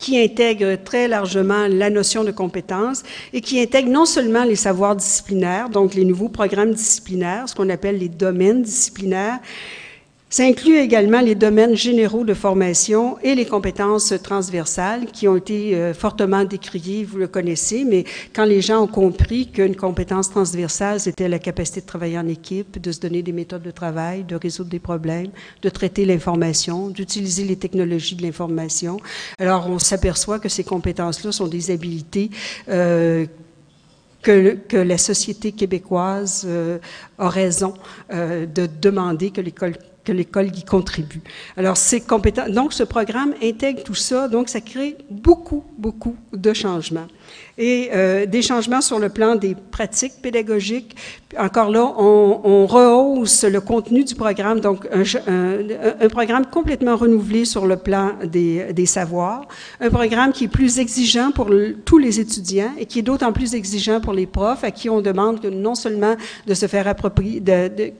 [0.00, 4.96] qui intègre très largement la notion de compétence et qui intègre non seulement les savoirs
[4.96, 9.38] disciplinaires, donc les nouveaux programmes disciplinaires, ce qu'on appelle les domaines disciplinaires,
[10.30, 15.74] ça inclut également les domaines généraux de formation et les compétences transversales qui ont été
[15.74, 21.00] euh, fortement décriées, vous le connaissez, mais quand les gens ont compris qu'une compétence transversale,
[21.00, 24.36] c'était la capacité de travailler en équipe, de se donner des méthodes de travail, de
[24.36, 25.30] résoudre des problèmes,
[25.62, 28.98] de traiter l'information, d'utiliser les technologies de l'information,
[29.40, 32.30] alors on s'aperçoit que ces compétences-là sont des habiletés
[32.68, 33.26] euh,
[34.22, 36.78] que, que, la société québécoise euh,
[37.18, 37.74] a raison
[38.12, 39.74] euh, de demander que l'école
[40.12, 41.22] l'école y contribue.
[41.56, 42.48] Alors, c'est compétent.
[42.48, 47.06] Donc, ce programme intègre tout ça, donc ça crée beaucoup, beaucoup de changements
[47.60, 50.96] et euh, des changements sur le plan des pratiques pédagogiques.
[51.38, 57.76] Encore là, on, rehausse le contenu du programme, donc un, programme complètement renouvelé sur le
[57.76, 59.46] plan des, des, savoirs,
[59.80, 61.50] un programme qui est plus exigeant pour
[61.84, 65.00] tous les étudiants et qui est d'autant plus exigeant pour les profs à qui on
[65.00, 67.42] demande non seulement de se faire approprier,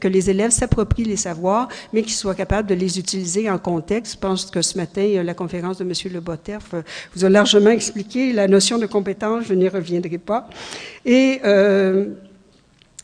[0.00, 4.14] que les élèves s'approprient les savoirs, mais qu'ils soient capables de les utiliser en contexte.
[4.14, 5.92] Je pense que ce matin, la conférence de M.
[6.12, 6.74] Le Boterf
[7.14, 9.10] vous a largement expliqué la notion de compétence
[9.48, 10.48] je n'y reviendrai pas.
[11.04, 12.06] Et euh,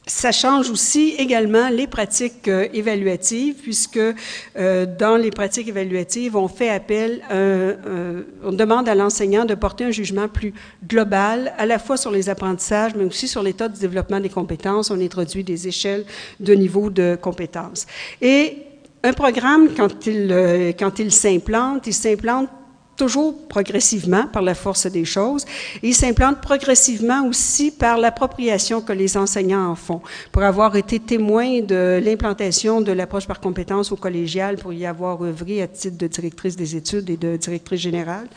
[0.07, 6.47] ça change aussi également les pratiques euh, évaluatives, puisque euh, dans les pratiques évaluatives, on
[6.47, 10.55] fait appel, on demande à l'enseignant de porter un jugement plus
[10.87, 14.91] global, à la fois sur les apprentissages, mais aussi sur l'état de développement des compétences.
[14.91, 16.05] On introduit des échelles
[16.39, 17.87] de niveau de compétences.
[18.23, 18.66] Et
[19.07, 22.49] un programme, quand il, quand il s'implante, il s'implante
[22.97, 25.45] toujours progressivement par la force des choses,
[25.83, 30.01] et il s'implante progressivement aussi par l'appropriation que les enseignants en font.
[30.33, 35.23] Pour avoir été témoin de l'implantation de l'approche par compétence au collégial, pour y avoir
[35.23, 38.29] œuvré à titre de directrice des études et de directrice générale,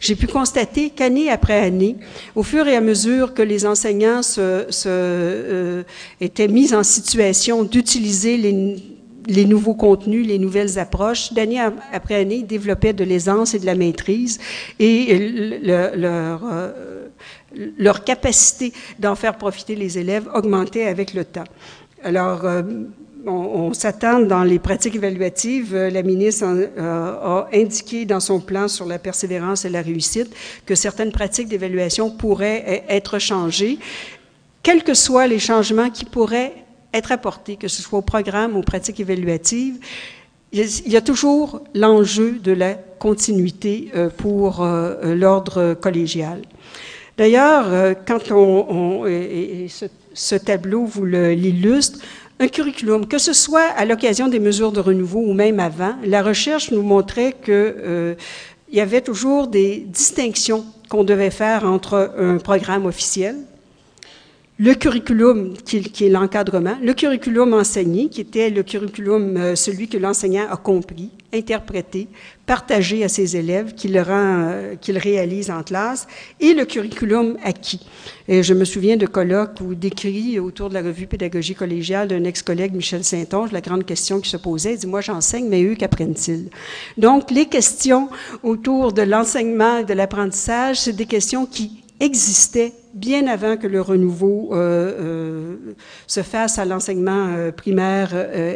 [0.00, 1.96] j'ai pu constater qu'année après année,
[2.34, 5.82] au fur et à mesure que les enseignants se, se euh,
[6.20, 8.97] étaient mis en situation d'utiliser les
[9.28, 11.32] les nouveaux contenus, les nouvelles approches.
[11.32, 11.60] D'année
[11.92, 14.40] après année, ils développaient de l'aisance et de la maîtrise
[14.80, 17.06] et le, leur, euh,
[17.78, 21.44] leur capacité d'en faire profiter les élèves augmentait avec le temps.
[22.02, 22.62] Alors, euh,
[23.26, 26.46] on, s'attend dans les pratiques évaluatives, euh, la ministre
[26.78, 32.10] a indiqué dans son plan sur la persévérance et la réussite que certaines pratiques d'évaluation
[32.10, 33.78] pourraient être changées,
[34.62, 36.54] quels que soient les changements qui pourraient
[36.94, 39.78] être apporté, que ce soit au programme ou aux pratiques évaluatives,
[40.52, 46.42] il y a toujours l'enjeu de la continuité euh, pour euh, euh, l'ordre collégial.
[47.18, 51.98] D'ailleurs, quand on, et, ce, ce, tableau vous l'illustre,
[52.38, 56.22] un curriculum, que ce soit à l'occasion des mesures de renouveau ou même avant, la
[56.22, 58.16] recherche nous montrait que
[58.70, 63.34] il y avait toujours des distinctions qu'on devait faire entre un programme officiel,
[64.60, 69.86] le curriculum qui, qui est l'encadrement, le curriculum enseigné, qui était le curriculum, euh, celui
[69.86, 72.08] que l'enseignant a compris, interprété,
[72.44, 76.08] partagé à ses élèves, qu'il rend, euh, qu'il réalise en classe,
[76.40, 77.86] et le curriculum acquis.
[78.26, 82.24] Et je me souviens de colloques ou d'écrits autour de la revue pédagogie collégiale d'un
[82.24, 85.76] ex-collègue, Michel Saint-Onge, la grande question qui se posait, il dit, moi j'enseigne, mais eux,
[85.76, 86.50] qu'apprennent-ils?
[86.96, 88.08] Donc, les questions
[88.42, 93.80] autour de l'enseignement et de l'apprentissage, c'est des questions qui existaient bien avant que le
[93.80, 95.56] renouveau euh, euh,
[96.06, 98.14] se fasse à l'enseignement euh, primaire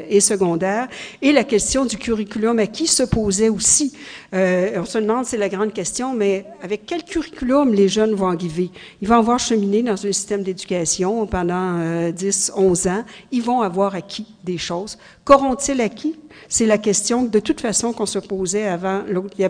[0.09, 0.89] et secondaire.
[1.21, 3.97] Et la question du curriculum acquis se posait aussi.
[4.33, 8.71] On se demande, c'est la grande question, mais avec quel curriculum les jeunes vont arriver?
[9.01, 13.05] Ils vont avoir cheminé dans un système d'éducation pendant 10, 11 ans.
[13.31, 14.99] Ils vont avoir acquis des choses.
[15.25, 16.17] Qu'auront-ils acquis?
[16.49, 19.03] C'est la question de toute façon qu'on se posait avant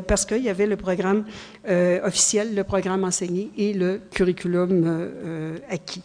[0.07, 1.25] parce qu'il y avait le programme
[2.05, 6.03] officiel, le programme enseigné et le curriculum euh, acquis.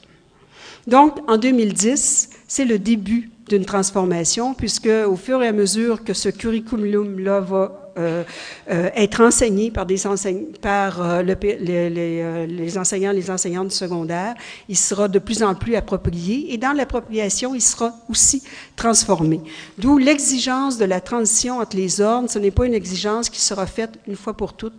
[0.88, 6.14] Donc, en 2010, c'est le début d'une transformation, puisque au fur et à mesure que
[6.14, 8.24] ce curriculum-là va euh,
[8.70, 14.36] euh, être enseigné par, euh, les, les, euh, les, enseignants, les enseignantes secondaires,
[14.70, 18.44] il sera de plus en plus approprié et dans l'appropriation, il sera aussi
[18.76, 19.42] transformé.
[19.78, 22.30] D'où l'exigence de la transition entre les ordres.
[22.30, 24.76] Ce n'est pas une exigence qui sera faite une fois pour toutes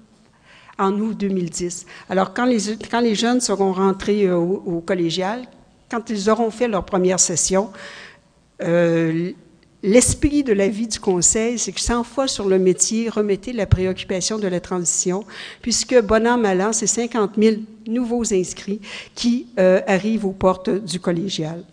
[0.78, 1.86] en août 2010.
[2.08, 5.42] Alors, quand les, jeunes seront rentrés euh, au, au, collégial,
[5.90, 7.70] quand ils auront fait leur première session,
[8.62, 9.32] euh,
[9.82, 13.66] l'esprit de la vie du conseil, c'est que 100 fois sur le métier, remettez la
[13.66, 15.24] préoccupation de la transition,
[15.62, 18.80] puisque bon an, mal an, c'est 50 000 nouveaux inscrits
[19.14, 21.64] qui euh, arrivent aux portes du collégial.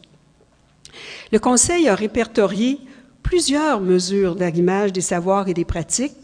[1.32, 2.80] Le conseil a répertorié
[3.24, 6.16] plusieurs mesures d'arrimage des savoirs et des pratiques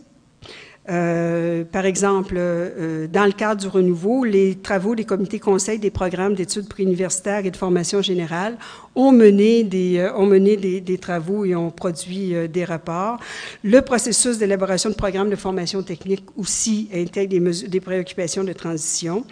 [0.89, 5.91] Euh, par exemple, euh, dans le cadre du renouveau, les travaux des comités conseils des
[5.91, 8.57] programmes d'études préuniversitaires et de formation générale
[8.95, 13.19] ont mené des, euh, ont mené des, travaux et ont produit des rapports.
[13.63, 19.23] Le processus d'élaboration de programmes de formation technique aussi intègre des, des préoccupations de transition.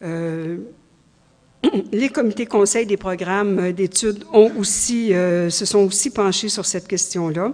[1.92, 7.52] les comités conseils des programmes d'études ont se sont aussi penchés sur cette question-là.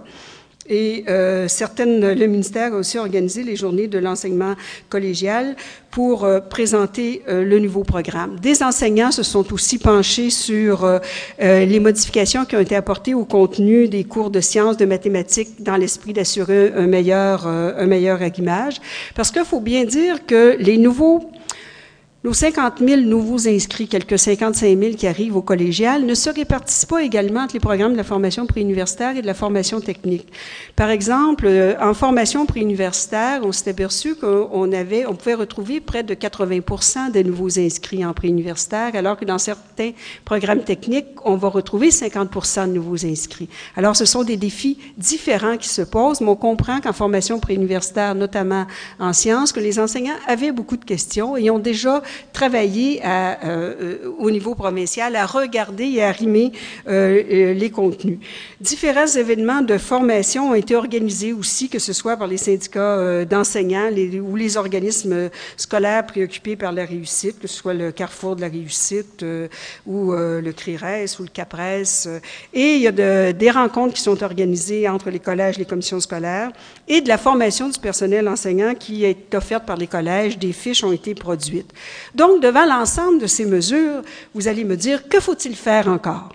[0.69, 4.55] Et euh, certaines, le ministère a aussi organisé les journées de l'enseignement
[4.89, 5.55] collégial
[5.91, 8.39] pour euh, présenter euh, le nouveau programme.
[8.39, 10.99] Des enseignants se sont aussi penchés sur euh,
[11.37, 15.75] les modifications qui ont été apportées au contenu des cours de sciences, de mathématiques, dans
[15.75, 18.75] l'esprit d'assurer un meilleur, un meilleur agimage.
[19.15, 21.31] Parce qu'il faut bien dire que les nouveaux
[22.23, 26.85] nos 50 000 nouveaux inscrits, quelques 55 000 qui arrivent au collégial, ne se répartissent
[26.85, 30.31] pas également entre les programmes de la formation préuniversitaire et de la formation technique.
[30.75, 36.03] Par exemple, euh, en formation préuniversitaire, on s'est aperçu qu'on avait, on pouvait retrouver près
[36.03, 39.91] de 80% des nouveaux inscrits en préuniversitaire, alors que dans certains
[40.23, 43.49] programmes techniques, on va retrouver 50% de nouveaux inscrits.
[43.75, 48.13] Alors, ce sont des défis différents qui se posent, mais on comprend qu'en formation préuniversitaire,
[48.13, 48.67] notamment
[48.99, 52.03] en sciences, que les enseignants avaient beaucoup de questions et ont déjà
[52.33, 56.51] travailler à, euh, au niveau provincial à regarder et à arrimer
[56.87, 58.19] euh, euh, les contenus.
[58.59, 63.89] Différents événements de formation ont été organisés aussi, que ce soit par les syndicats d'enseignants
[64.23, 68.47] ou les organismes scolaires préoccupés par la réussite, que ce soit le Carrefour de la
[68.47, 69.25] réussite
[69.85, 72.07] ou le CRIRES ou le CAPRES.
[72.53, 75.99] Et il y a de, des rencontres qui sont organisées entre les collèges, les commissions
[75.99, 76.51] scolaires
[76.87, 80.37] et de la formation du personnel enseignant qui est offerte par les collèges.
[80.37, 81.71] Des fiches ont été produites.
[82.15, 84.01] Donc, devant l'ensemble de ces mesures,
[84.33, 86.29] vous allez me dire, que faut-il faire encore?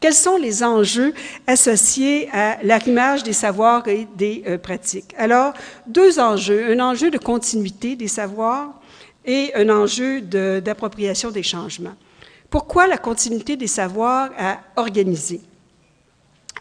[0.00, 1.12] Quels sont les enjeux
[1.46, 5.12] associés à l'arrimage des savoirs et des euh, pratiques?
[5.18, 5.54] Alors,
[5.86, 6.70] deux enjeux.
[6.72, 8.80] Un enjeu de continuité des savoirs
[9.24, 11.96] et un enjeu d'appropriation des changements.
[12.48, 15.40] Pourquoi la continuité des savoirs à organiser?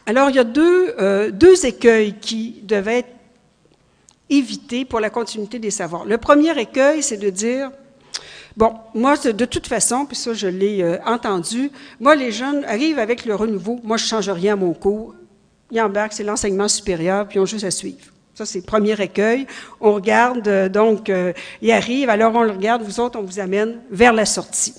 [0.06, 3.16] Alors, il y a deux, euh, deux écueils qui devaient être
[4.30, 6.06] évités pour la continuité des savoirs.
[6.06, 7.72] Le premier écueil, c'est de dire,
[8.58, 12.97] Bon, moi, de toute façon, puis ça, je l'ai euh, entendu, moi, les jeunes arrivent
[12.97, 13.80] avec le renouveau.
[13.84, 15.14] Moi, je ne change rien à mon cours.
[15.70, 17.99] Ils embarquent, c'est l'enseignement supérieur, puis ils ont juste à suivre.
[18.34, 19.45] Ça, c'est le premier écueil.
[19.80, 23.39] On regarde, euh, donc, euh, ils arrivent, alors on le regarde, vous autres, on vous
[23.39, 24.74] amène vers la sortie.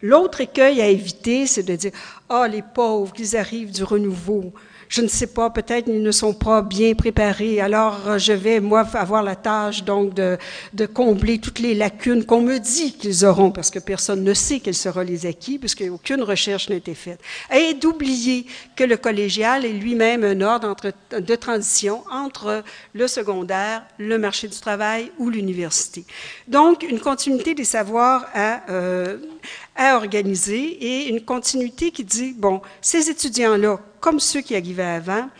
[0.00, 1.92] L'autre écueil à éviter, c'est de dire,
[2.28, 4.52] ah, les pauvres, ils arrivent du renouveau
[4.92, 7.62] je ne sais pas, peut-être ils ne sont pas bien préparés.
[7.62, 10.36] Alors, euh, je vais, moi, avoir la tâche, donc, de,
[10.74, 14.60] de combler toutes les lacunes qu'on me dit qu'ils auront, parce que personne ne sait
[14.60, 17.20] quels seront les acquis, puisque aucune recherche n'a été faite.
[17.56, 18.44] Et d'oublier
[18.76, 22.62] que le collégial est lui-même un ordre entre, de transition entre
[22.92, 26.04] le secondaire, le marché du travail ou l'université.
[26.48, 29.16] Donc, une continuité des savoirs à, euh,
[29.74, 35.30] à organiser et une continuité qui dit, bon, ces étudiants-là, comme ceux qui arrivaient avant,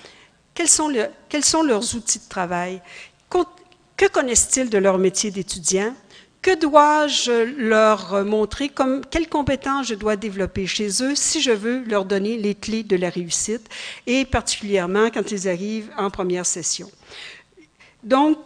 [0.55, 2.81] quels sont, leurs outils de travail?
[3.29, 5.95] Que connaissent-ils de leur métier d'étudiant?
[6.41, 8.71] Que dois-je leur montrer?
[9.11, 12.97] Quelles compétences je dois développer chez eux si je veux leur donner les clés de
[12.97, 13.69] la réussite,
[14.07, 16.91] et particulièrement quand ils arrivent en première session.
[18.03, 18.39] Donc,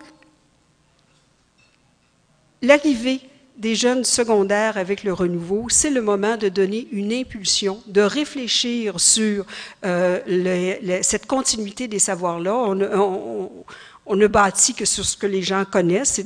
[2.62, 3.20] l'arrivée
[3.57, 9.00] des jeunes secondaires avec le renouveau, c'est le moment de donner une impulsion, de réfléchir
[9.00, 9.46] sur
[9.84, 12.54] euh, cette continuité des savoirs-là.
[12.54, 16.20] On, ne bâtit que sur ce que les gens connaissent.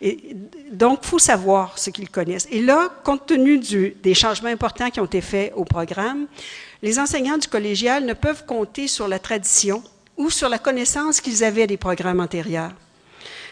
[0.00, 0.36] Et,
[0.72, 2.48] donc, il faut savoir ce qu'ils connaissent.
[2.50, 6.26] Et là, compte tenu des changements importants qui ont été faits au programme,
[6.82, 9.84] les enseignants du collégial ne peuvent compter sur la tradition
[10.16, 12.72] ou sur la connaissance qu'ils avaient des programmes antérieurs.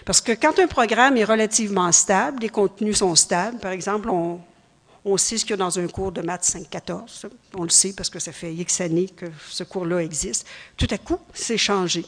[0.05, 5.17] Parce que quand un programme est relativement stable, les contenus sont stables, par exemple, on,
[5.17, 8.11] sait ce qu'il y a dans un cours de maths 5-14, on le sait parce
[8.11, 10.47] que ça fait X années que ce cours-là existe,
[10.77, 12.05] tout à coup, c'est changé.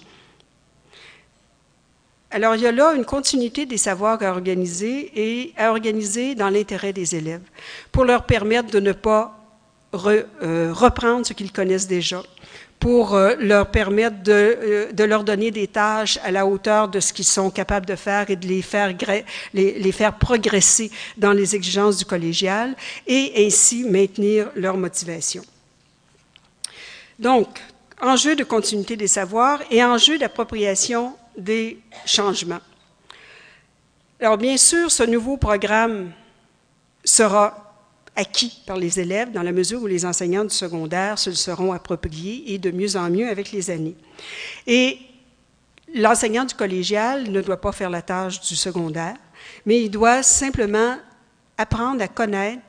[2.31, 6.49] Alors, il y a là une continuité des savoirs à organiser et à organiser dans
[6.49, 7.43] l'intérêt des élèves
[7.93, 9.39] pour leur permettre de ne pas
[9.95, 12.23] euh, reprendre ce qu'ils connaissent déjà,
[12.83, 17.13] pour euh, leur permettre euh, de, leur donner des tâches à la hauteur de ce
[17.13, 18.93] qu'ils sont capables de faire et de les faire,
[19.55, 22.75] les, les faire progresser dans les exigences du collégial
[23.07, 25.45] et ainsi maintenir leur motivation.
[27.21, 27.61] Donc,
[28.01, 32.63] enjeu de continuité des savoirs et enjeu d'appropriation des changements.
[34.19, 36.11] Alors, bien sûr, ce nouveau programme
[37.05, 37.62] sera
[38.17, 41.73] acquis par les élèves dans la mesure où les enseignants du secondaire se le seront
[41.73, 43.97] appropriés et de mieux en mieux avec les années.
[44.67, 44.99] Et
[45.95, 49.17] l'enseignant du collégial ne doit pas faire la tâche du secondaire,
[49.65, 50.97] mais il doit simplement
[51.57, 52.63] apprendre à connaître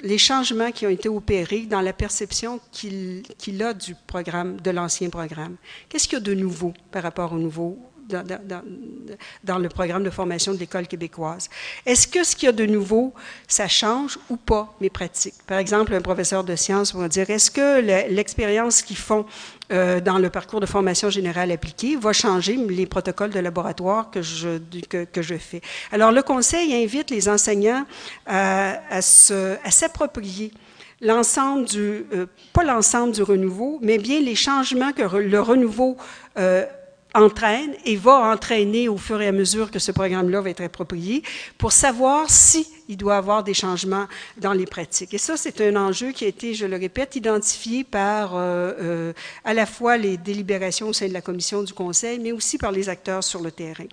[0.00, 5.10] les changements qui ont été opérés dans la perception qu'il a du programme, de l'ancien
[5.10, 5.56] programme.
[5.88, 7.78] Qu'est-ce qu'il y a de nouveau par rapport au nouveau
[8.08, 11.48] dans, le programme de formation de l'École québécoise.
[11.84, 13.12] Est-ce que ce qu'il y a de nouveau,
[13.46, 15.34] ça change ou pas mes pratiques?
[15.46, 17.80] Par exemple, un professeur de sciences va dire, est-ce que
[18.10, 19.26] l'expérience qu'ils font
[19.70, 24.22] euh, dans le parcours de formation générale appliquée va changer les protocoles de laboratoire que
[24.22, 25.60] je, que, je fais?
[25.92, 27.84] Alors, le Conseil invite les enseignants
[28.26, 30.52] à, s'approprier
[31.00, 35.96] l'ensemble du, euh, pas l'ensemble du renouveau, mais bien les changements que le renouveau
[36.38, 36.66] euh,
[37.14, 41.22] entraîne et va entraîner au fur et à mesure que ce programme-là va être approprié
[41.56, 44.06] pour savoir si il doit avoir des changements
[44.38, 45.12] dans les pratiques.
[45.14, 49.12] Et ça, c'est un enjeu qui a été, je le répète, identifié par euh, euh,
[49.44, 52.72] à la fois les délibérations au sein de la commission du Conseil, mais aussi par
[52.72, 53.86] les acteurs sur le terrain.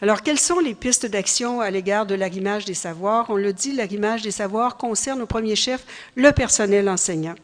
[0.00, 3.26] Alors, quelles sont les pistes d'action à l'égard de l'arrimage des savoirs?
[3.28, 5.84] On le dit, l'arrimage des savoirs concerne au premier chef
[6.16, 7.36] le personnel enseignant.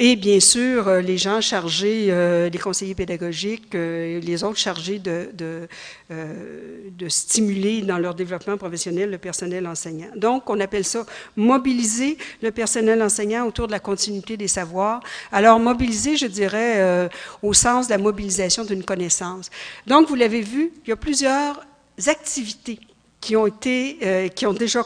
[0.00, 5.00] Et bien sûr, euh, les gens chargés, euh, les conseillers pédagogiques, euh, les autres chargés
[5.00, 10.10] de, de, stimuler dans leur développement professionnel le personnel enseignant.
[10.14, 11.04] Donc, on appelle ça
[11.36, 15.00] mobiliser le personnel enseignant autour de la continuité des savoirs.
[15.32, 17.08] Alors, mobiliser, je dirais,
[17.42, 19.50] au sens de la mobilisation d'une connaissance.
[19.86, 21.60] Donc, vous l'avez vu, il y a plusieurs
[22.06, 22.78] activités
[23.20, 24.84] qui ont été, qui ont déjà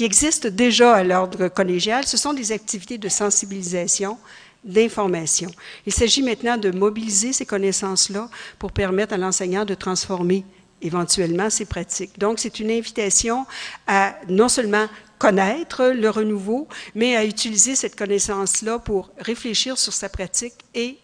[0.00, 4.18] existent déjà à l'ordre collégial, ce sont des activités de sensibilisation,
[4.64, 5.50] d'information.
[5.86, 8.28] Il s'agit maintenant de mobiliser ces connaissances-là
[8.58, 10.44] pour permettre à l'enseignant de transformer
[10.80, 12.18] éventuellement ses pratiques.
[12.18, 13.46] Donc, c'est une invitation
[13.86, 14.86] à non seulement
[15.18, 20.98] connaître le renouveau, mais à utiliser cette connaissance-là pour réfléchir sur sa pratique et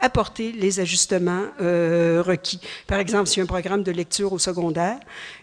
[0.00, 2.60] apporter les ajustements euh, requis.
[2.86, 4.98] Par exemple, si un programme de lecture au secondaire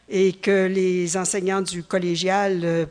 [0.09, 2.85] et que les enseignants du collégial euh,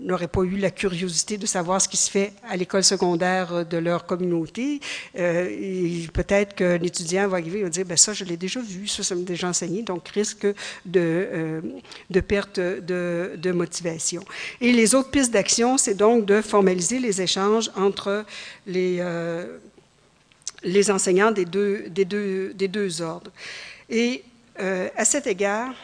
[0.00, 3.76] n'auraient pas eu la curiosité de savoir ce qui se fait à l'école secondaire de
[3.78, 4.80] leur communauté,
[5.18, 8.86] euh, peut-être qu'un étudiant va arriver et va dire, ben ça, je l'ai déjà vu,
[8.86, 10.46] ça, ça m'a déjà enseigné, donc risque
[10.84, 11.62] de,
[12.10, 14.22] de perte de, de, motivation.
[14.60, 18.24] Et les autres pistes d'action, c'est donc de formaliser les échanges entre
[18.66, 19.02] les,
[20.62, 23.30] les enseignants des deux, des, deux, des deux ordres.
[23.88, 24.24] Et
[24.60, 25.74] euh, à cet égard,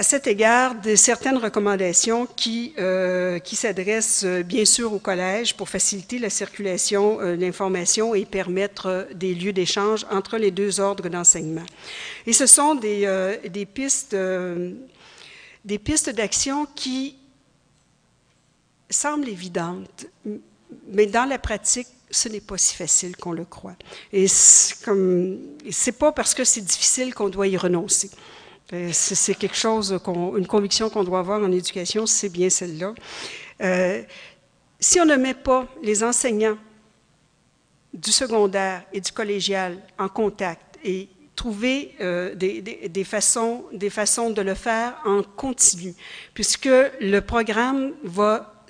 [0.00, 6.18] à cet égard, certaines recommandations qui, euh, s'adressent euh, bien sûr au collège pour faciliter
[6.18, 11.66] la circulation de l'information et permettre des lieux d'échange entre les deux ordres d'enseignement.
[12.26, 13.04] Et ce sont des,
[13.46, 14.16] des pistes,
[15.84, 17.18] pistes d'action qui
[18.88, 20.06] semblent évidentes,
[20.88, 23.76] mais dans la pratique, ce n'est pas si facile qu'on le croit.
[24.14, 28.10] Et c'est pas parce que c'est difficile qu'on doit y renoncer.
[28.72, 29.98] Euh, c'est quelque chose,
[30.36, 32.94] une conviction qu'on doit avoir en éducation, c'est bien celle-là.
[33.62, 34.02] Euh,
[34.78, 36.56] si on ne met pas les enseignants
[37.92, 44.42] du secondaire et du collégial en contact et trouver euh, des, façons, des façons de
[44.42, 45.94] le faire en continu,
[46.32, 48.64] puisque le programme va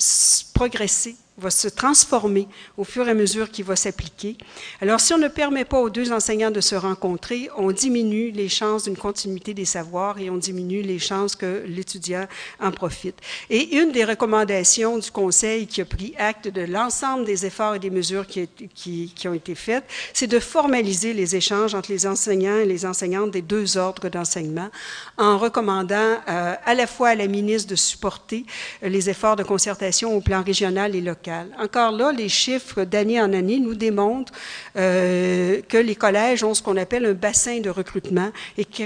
[0.54, 4.36] progresser va se transformer au fur et à mesure qu'il va s'appliquer.
[4.80, 8.48] Alors, si on ne permet pas aux deux enseignants de se rencontrer, on diminue les
[8.48, 12.26] chances d'une continuité des savoirs et on diminue les chances que l'étudiant
[12.60, 13.16] en profite.
[13.48, 17.78] Et une des recommandations du Conseil qui a pris acte de l'ensemble des efforts et
[17.78, 22.66] des mesures qui, ont été faites, c'est de formaliser les échanges entre les enseignants et
[22.66, 24.68] les enseignantes des deux ordres d'enseignement
[25.16, 28.44] en recommandant euh, à la fois à la ministre de supporter
[28.82, 33.32] les efforts de concertation au plan régional et local encore là, les chiffres d'année en
[33.32, 34.32] année nous démontrent
[34.76, 38.84] euh, que les collèges ont ce qu'on appelle un bassin de recrutement et que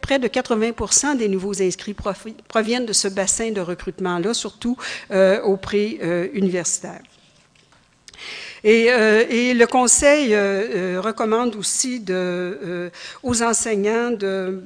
[0.00, 1.94] près de 80% des nouveaux inscrits
[2.48, 4.76] proviennent de ce bassin de recrutement-là, surtout
[5.10, 7.00] euh, au pré-universitaire.
[8.64, 10.34] Et, euh, et, le Conseil
[10.98, 12.04] recommande aussi
[13.22, 14.62] aux enseignants de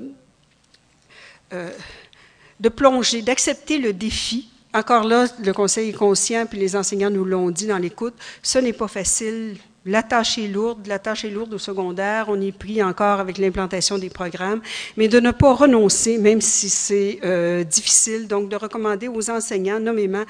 [2.68, 7.50] plonger, d'accepter le défi encore là, le Conseil est conscient, puis les enseignants nous l'ont
[7.50, 9.56] dit dans l'écoute, ce n'est pas facile.
[9.86, 13.38] La tâche est lourde, la tâche est lourde au secondaire, on est pris encore avec
[13.38, 14.60] l'implantation des programmes,
[14.98, 19.80] mais de ne pas renoncer, même si c'est euh, difficile, donc de recommander aux enseignants,
[19.80, 20.24] nommément,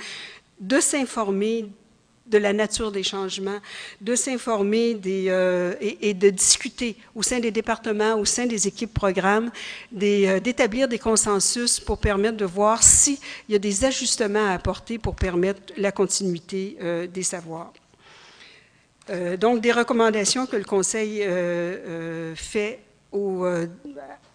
[0.61, 1.67] de s'informer
[2.31, 3.59] de la nature des changements,
[4.01, 9.51] de s'informer euh, et, de discuter au sein des départements, au sein des équipes programmes,
[10.01, 13.19] euh, d'établir des, consensus pour permettre de voir s'il
[13.49, 17.73] y a des ajustements à apporter pour permettre la continuité euh, des savoirs.
[19.41, 21.27] donc, des recommandations que le Conseil
[22.37, 22.79] fait
[23.11, 23.45] au,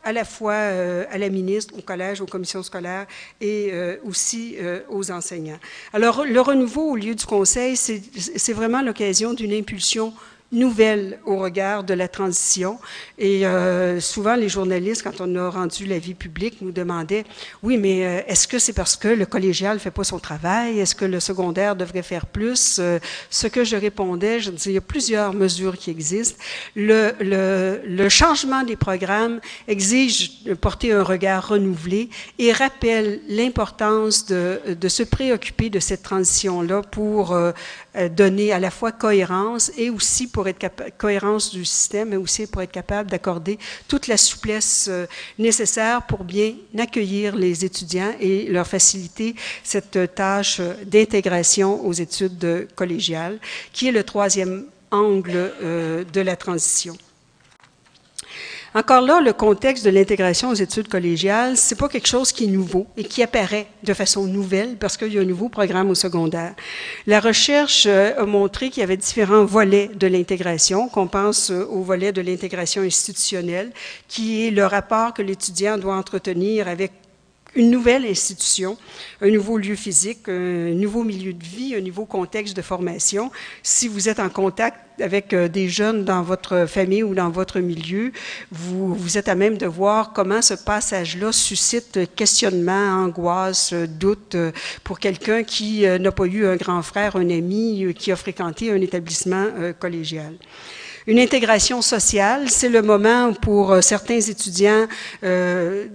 [0.05, 3.07] à la fois à la ministre, au collège, aux commissions scolaires
[3.41, 3.73] et
[4.05, 4.55] aussi
[4.87, 5.59] aux enseignants.
[5.91, 10.13] Alors, le renouveau au lieu du conseil, c'est vraiment l'occasion d'une impulsion
[10.55, 12.79] nouvelle au regard de la transition.
[13.17, 17.25] Et euh, souvent, les journalistes, quand on a rendu la vie publique, nous demandaient,
[17.61, 20.79] oui, mais euh, est-ce que c'est parce que le collégial ne fait pas son travail?
[20.79, 22.77] Est-ce que le secondaire devrait faire plus?
[22.79, 22.99] Euh,
[23.29, 26.39] ce que je répondais, je disais, il y a plusieurs mesures qui existent.
[26.75, 35.03] Le, changement des programmes exige de porter un regard renouvelé et rappelle l'importance de, se
[35.03, 37.37] préoccuper de cette transition-là pour
[38.11, 42.61] donner à la fois cohérence et aussi pour être cohérence du système, mais aussi pour
[42.61, 45.05] être capable d'accorder toute la souplesse euh,
[45.39, 53.39] nécessaire pour bien accueillir les étudiants et leur faciliter cette tâche d'intégration aux études collégiales,
[53.71, 56.97] qui est le troisième angle euh, de la transition.
[58.78, 62.47] Encore là, le contexte de l'intégration aux études collégiales, c'est pas quelque chose qui est
[62.47, 65.95] nouveau et qui apparaît de façon nouvelle parce qu'il y a un nouveau programme au
[65.95, 66.53] secondaire.
[67.07, 71.65] La recherche euh, a montré qu'il y avait différents volets de l'intégration, qu'on pense euh,
[71.71, 73.71] au volet de l'intégration institutionnelle,
[74.09, 76.91] qui est le rapport que l'étudiant doit entretenir avec
[77.55, 78.77] une nouvelle institution,
[79.21, 83.31] un nouveau lieu physique, un nouveau milieu de vie, un nouveau contexte de formation.
[83.63, 87.59] Si vous êtes en contact avec euh, des jeunes dans votre famille ou dans votre
[87.59, 88.11] milieu,
[88.51, 94.51] vous, vous êtes à même de voir comment ce passage-là suscite questionnement, angoisse, doute euh,
[94.83, 98.71] pour quelqu'un qui euh, n'a pas eu un grand frère, un ami, qui a fréquenté
[98.71, 99.45] un établissement
[99.79, 100.33] collégial.
[101.07, 104.87] Une intégration sociale, c'est le moment pour certains étudiants
[105.23, 105.85] euh,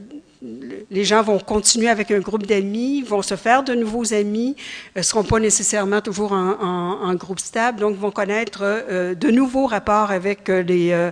[0.42, 4.56] les gens vont continuer avec un groupe d'amis, vont se faire de nouveaux amis,
[4.96, 10.10] ne seront pas nécessairement toujours en, groupe stable, donc vont connaître euh, de nouveaux rapports
[10.10, 11.10] avec, euh, les, euh,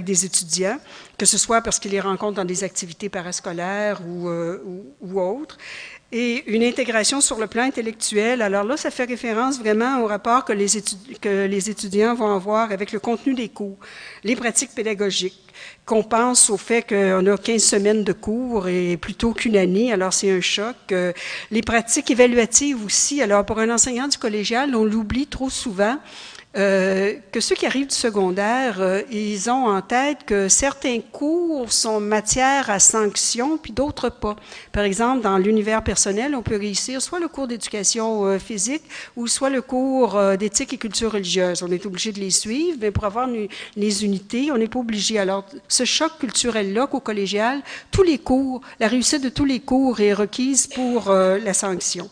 [0.00, 0.78] des étudiants,
[1.18, 5.58] que ce soit parce qu'ils les rencontrent dans des activités parascolaires ou, autres
[6.12, 8.42] et une intégration sur le plan intellectuel.
[8.42, 12.98] Alors là, ça fait référence vraiment au rapport que les étudiants vont avoir avec le
[12.98, 13.78] contenu des cours,
[14.24, 15.49] les pratiques pédagogiques,
[15.90, 20.12] qu'on pense au fait qu'on a 15 semaines de cours et plutôt qu'une année, alors
[20.12, 20.76] c'est un choc.
[20.92, 21.12] Euh,
[21.50, 25.96] les pratiques évaluatives aussi, alors pour un enseignant du collégial, on l'oublie trop souvent,
[26.56, 31.72] euh, que ceux qui arrivent du secondaire, euh, ils ont en tête que certains cours
[31.72, 34.34] sont matière à sanction, puis d'autres pas.
[34.72, 38.82] Par exemple, dans l'univers personnel, on peut réussir soit le cours d'éducation euh, physique
[39.14, 41.62] ou soit le cours d'éthique et culture religieuse.
[41.62, 43.28] On est obligé de les suivre, mais pour avoir
[43.76, 45.20] les unités, on n'est pas obligé.
[45.20, 47.60] Alors, ce choc culturel-là qu'au collégial,
[47.92, 52.10] tous les cours, la réussite de tous les cours est requise pour la sanction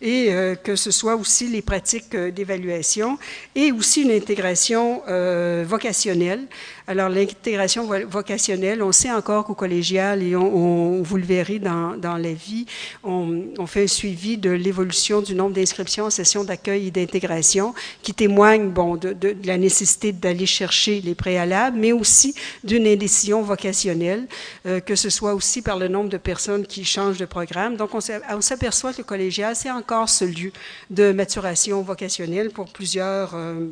[0.00, 3.18] et euh, que ce soit aussi les pratiques euh, d'évaluation
[3.54, 6.46] et aussi une intégration euh, vocationnelle
[6.88, 12.16] alors, l'intégration vocationnelle, on sait encore qu'au collégial, et on, vous le verrez dans, dans
[12.16, 12.66] la vie,
[13.02, 18.14] on, fait un suivi de l'évolution du nombre d'inscriptions en session d'accueil et d'intégration qui
[18.14, 24.28] témoigne bon, de, la nécessité d'aller chercher les préalables, mais aussi d'une indécision vocationnelle,
[24.64, 27.76] que ce soit aussi par le nombre de personnes qui changent de programme.
[27.76, 30.52] Donc, on s'aperçoit que le collégial, c'est encore ce lieu
[30.90, 33.34] de maturation vocationnelle pour plusieurs...
[33.34, 33.70] Euh,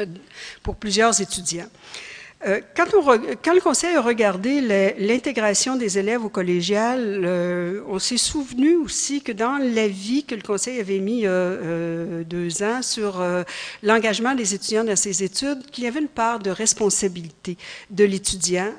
[0.00, 0.06] euh,
[0.62, 1.70] pour plusieurs étudiants.
[2.44, 2.84] Euh, quand,
[3.54, 4.60] le Conseil a regardé
[4.98, 10.42] l'intégration des élèves au collégial, euh, on s'est souvenu aussi que dans l'avis que le
[10.42, 11.56] Conseil avait mis y a
[12.24, 13.24] deux ans sur
[13.82, 17.56] l'engagement des étudiants dans ses études, qu'il y avait une part de responsabilité
[17.90, 18.70] de l'étudiant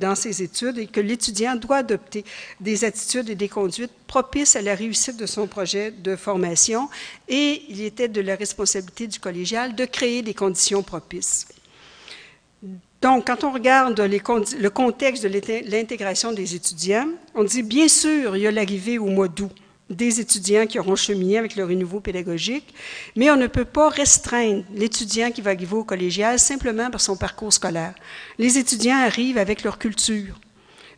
[0.00, 2.24] dans ses études et que l'étudiant doit adopter
[2.60, 6.88] des attitudes et des conduites propices à la réussite de son projet de formation
[7.28, 11.46] et il était de la responsabilité du collégial de créer des conditions propices.
[13.00, 18.42] Donc, quand on regarde le contexte de l'intégration des étudiants, on dit bien sûr, il
[18.42, 19.52] y a l'arrivée au mois d'août
[19.90, 22.74] des étudiants qui auront cheminé avec le renouveau pédagogique,
[23.16, 27.16] mais on ne peut pas restreindre l'étudiant qui va arriver au collégial simplement par son
[27.16, 27.94] parcours scolaire.
[28.38, 30.38] Les étudiants arrivent avec leur culture,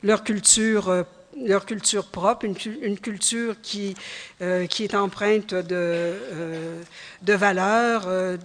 [0.03, 1.03] leur culture euh,
[1.45, 3.95] leur culture propre, une, culture qui,
[4.43, 6.82] euh, qui est empreinte de, euh,
[7.22, 8.36] de valeurs euh,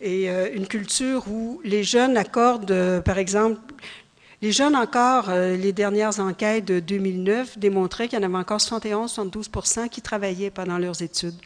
[0.00, 3.60] et une culture où les jeunes accordent, par exemple,
[4.40, 9.88] les jeunes encore, les dernières enquêtes de 2009 démontraient qu'il y en avait encore 71-72%
[9.88, 11.36] qui travaillaient pendant leurs études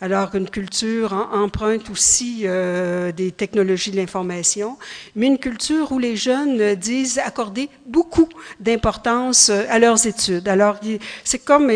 [0.00, 4.76] alors qu'une culture emprunte aussi euh, des technologies de l'information,
[5.16, 8.28] mais une culture où les jeunes disent accorder beaucoup
[8.60, 10.48] d'importance euh, à leurs études.
[10.48, 10.78] Alors,
[11.24, 11.70] c'est comme,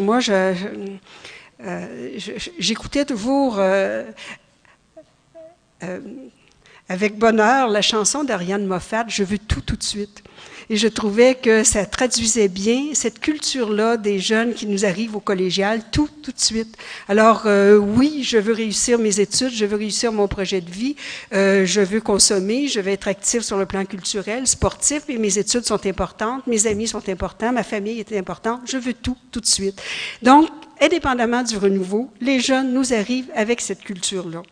[0.00, 0.54] moi, euh,
[2.58, 3.60] j'écoutais toujours
[6.88, 10.22] avec bonheur la chanson d'Ariane Moffat, Je veux tout tout de suite.
[10.68, 15.20] Et je trouvais que ça traduisait bien cette culture-là des jeunes qui nous arrivent au
[15.20, 16.76] collégial tout, tout de suite.
[17.08, 20.96] Alors euh, oui, je veux réussir mes études, je veux réussir mon projet de vie,
[21.32, 25.38] euh, je veux consommer, je veux être actif sur le plan culturel, sportif, mais mes
[25.38, 29.40] études sont importantes, mes amis sont importants, ma famille est importante, je veux tout, tout
[29.40, 29.80] de suite.
[30.22, 30.48] Donc,
[30.80, 34.42] indépendamment du renouveau, les jeunes nous arrivent avec cette culture-là.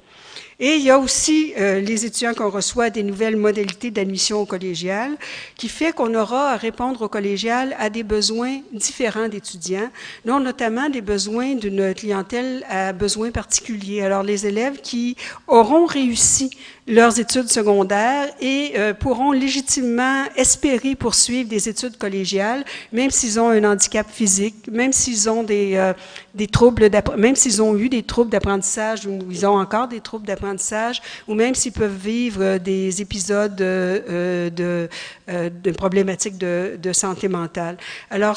[0.60, 4.46] Et il y a aussi euh, les étudiants qu'on reçoit des nouvelles modalités d'admission au
[4.46, 5.16] collégial,
[5.56, 9.90] qui fait qu'on aura à répondre au collégial à des besoins différents d'étudiants,
[10.24, 14.02] non notamment des besoins d'une clientèle à besoins particuliers.
[14.02, 15.16] Alors les élèves qui
[15.48, 16.50] auront réussi
[16.86, 23.48] leurs études secondaires et euh, pourront légitimement espérer poursuivre des études collégiales, même s'ils ont
[23.48, 25.94] un handicap physique, même s'ils ont des, euh,
[26.34, 30.26] des troubles, même s'ils ont eu des troubles d'apprentissage ou ils ont encore des troubles
[30.26, 34.88] d'apprentissage, ou même s'ils peuvent vivre euh, des épisodes de,
[35.28, 37.78] de problématiques de, de santé mentale.
[38.10, 38.36] Alors,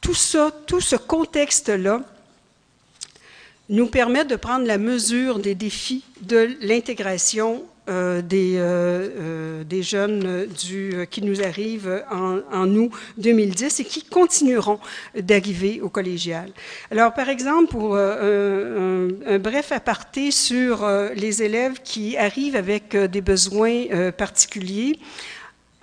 [0.00, 2.00] tout ça, tout ce contexte-là,
[3.68, 8.62] nous permet de prendre la mesure des défis de l'intégration euh, des, euh,
[9.20, 10.48] euh, des, jeunes
[11.10, 14.78] qui nous arrivent en, en, août 2010 et qui continueront
[15.14, 16.48] d'arriver au collégial.
[16.90, 23.20] Alors, par exemple, pour un, un, bref aparté sur les élèves qui arrivent avec des
[23.20, 24.98] besoins particuliers,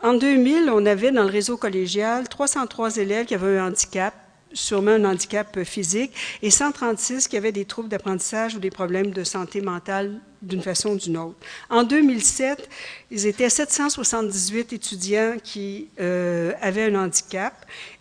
[0.01, 4.15] en 2000, on avait dans le réseau collégial 303 élèves qui avaient un handicap
[4.53, 9.23] sûrement un handicap physique, et 136 qui avaient des troubles d'apprentissage ou des problèmes de
[9.23, 11.37] santé mentale d'une façon ou d'une autre.
[11.69, 12.67] En 2007,
[13.11, 17.53] ils étaient 778 étudiants qui euh, avaient un handicap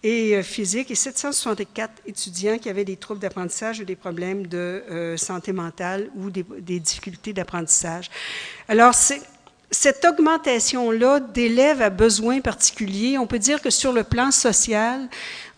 [0.02, 4.82] et, euh, physique et 764 étudiants qui avaient des troubles d'apprentissage ou des problèmes de
[4.90, 8.10] euh, santé mentale ou des, difficultés d'apprentissage.
[8.68, 8.94] Alors,
[9.72, 15.08] cette augmentation-là d'élèves à besoins particuliers, on peut dire que sur le plan social,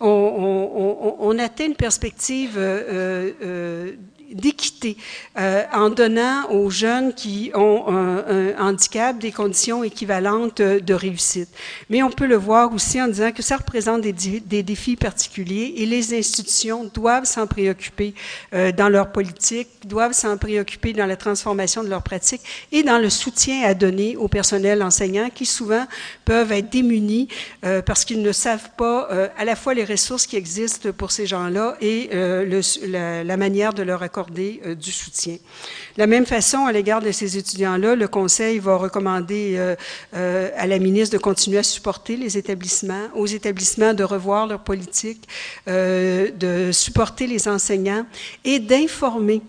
[0.03, 3.93] on, on, atteint une perspective euh, euh,
[4.33, 4.97] d'équité
[5.39, 8.23] euh, en donnant aux jeunes qui ont un,
[8.59, 11.49] handicap des conditions équivalentes de réussite.
[11.91, 15.87] Mais on peut le voir aussi en disant que ça représente des, défis particuliers et
[15.87, 18.15] les institutions doivent s'en préoccuper
[18.55, 22.99] euh, dans leur politique, doivent s'en préoccuper dans la transformation de leurs pratiques et dans
[22.99, 25.87] le soutien à donner au personnel enseignant qui souvent
[26.25, 27.29] peuvent être démunis
[27.65, 31.27] euh, parce qu'ils ne savent pas à la fois les ressources qui existent pour ces
[31.27, 35.35] gens-là et la, la manière de leur accorder euh, du soutien.
[35.35, 39.75] De la même façon, à l'égard de ces étudiants-là, le Conseil va recommander euh,
[40.15, 44.61] euh, à la ministre de continuer à supporter les établissements, aux établissements de revoir leur
[44.61, 45.29] politique,
[45.67, 48.07] de supporter les enseignants
[48.45, 49.43] et d'informer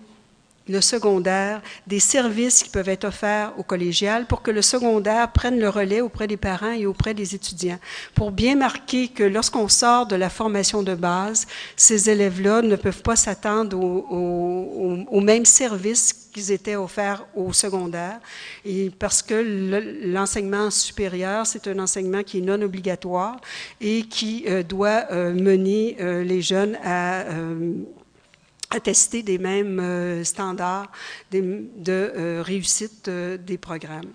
[0.68, 5.58] le secondaire, des services qui peuvent être offerts au collégial pour que le secondaire prenne
[5.58, 7.78] le relais auprès des parents et auprès des étudiants,
[8.14, 11.46] pour bien marquer que lorsqu'on sort de la formation de base,
[11.76, 17.52] ces élèves-là ne peuvent pas s'attendre aux au, au, mêmes services qu'ils étaient offerts au
[17.52, 18.18] secondaire,
[18.64, 23.36] et parce que l'enseignement supérieur, c'est un enseignement qui est non obligatoire
[23.80, 27.24] et qui euh, doit euh, mener euh, les jeunes à
[28.70, 30.90] attester des mêmes euh, standards
[31.30, 34.12] de euh, réussite euh, des programmes.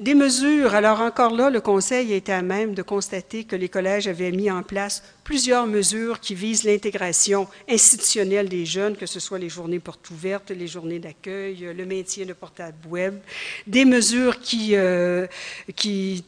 [0.00, 4.08] Des mesures, alors encore là, le Conseil été à même de constater que les collèges
[4.08, 9.38] avaient mis en place plusieurs mesures qui visent l'intégration institutionnelle des jeunes, que ce soit
[9.38, 13.20] les journées portes ouvertes, les journées d'accueil, le maintien de portables web,
[13.68, 14.74] des mesures qui,
[15.76, 16.24] qui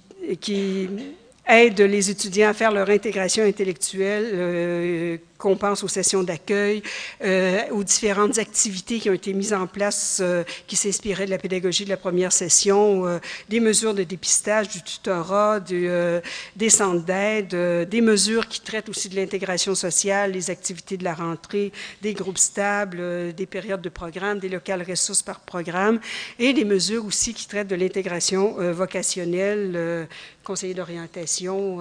[1.49, 6.83] aide les étudiants à faire leur intégration intellectuelle, euh, qu'on pense aux sessions d'accueil,
[7.23, 11.39] euh, aux différentes activités qui ont été mises en place, euh, qui s'inspiraient de la
[11.39, 13.19] pédagogie de la première session, euh,
[13.49, 19.17] des mesures de dépistage, du tutorat, des centres d'aide, des mesures qui traitent aussi de
[19.17, 21.73] l'intégration sociale, les activités de la rentrée,
[22.03, 26.01] des groupes stables, des périodes de programme, des locales ressources par programme,
[26.39, 30.09] et des mesures aussi qui traitent de l'intégration vocationnelle,
[30.45, 31.81] conseiller d'orientation,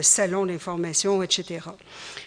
[0.00, 1.60] salon d'information, etc.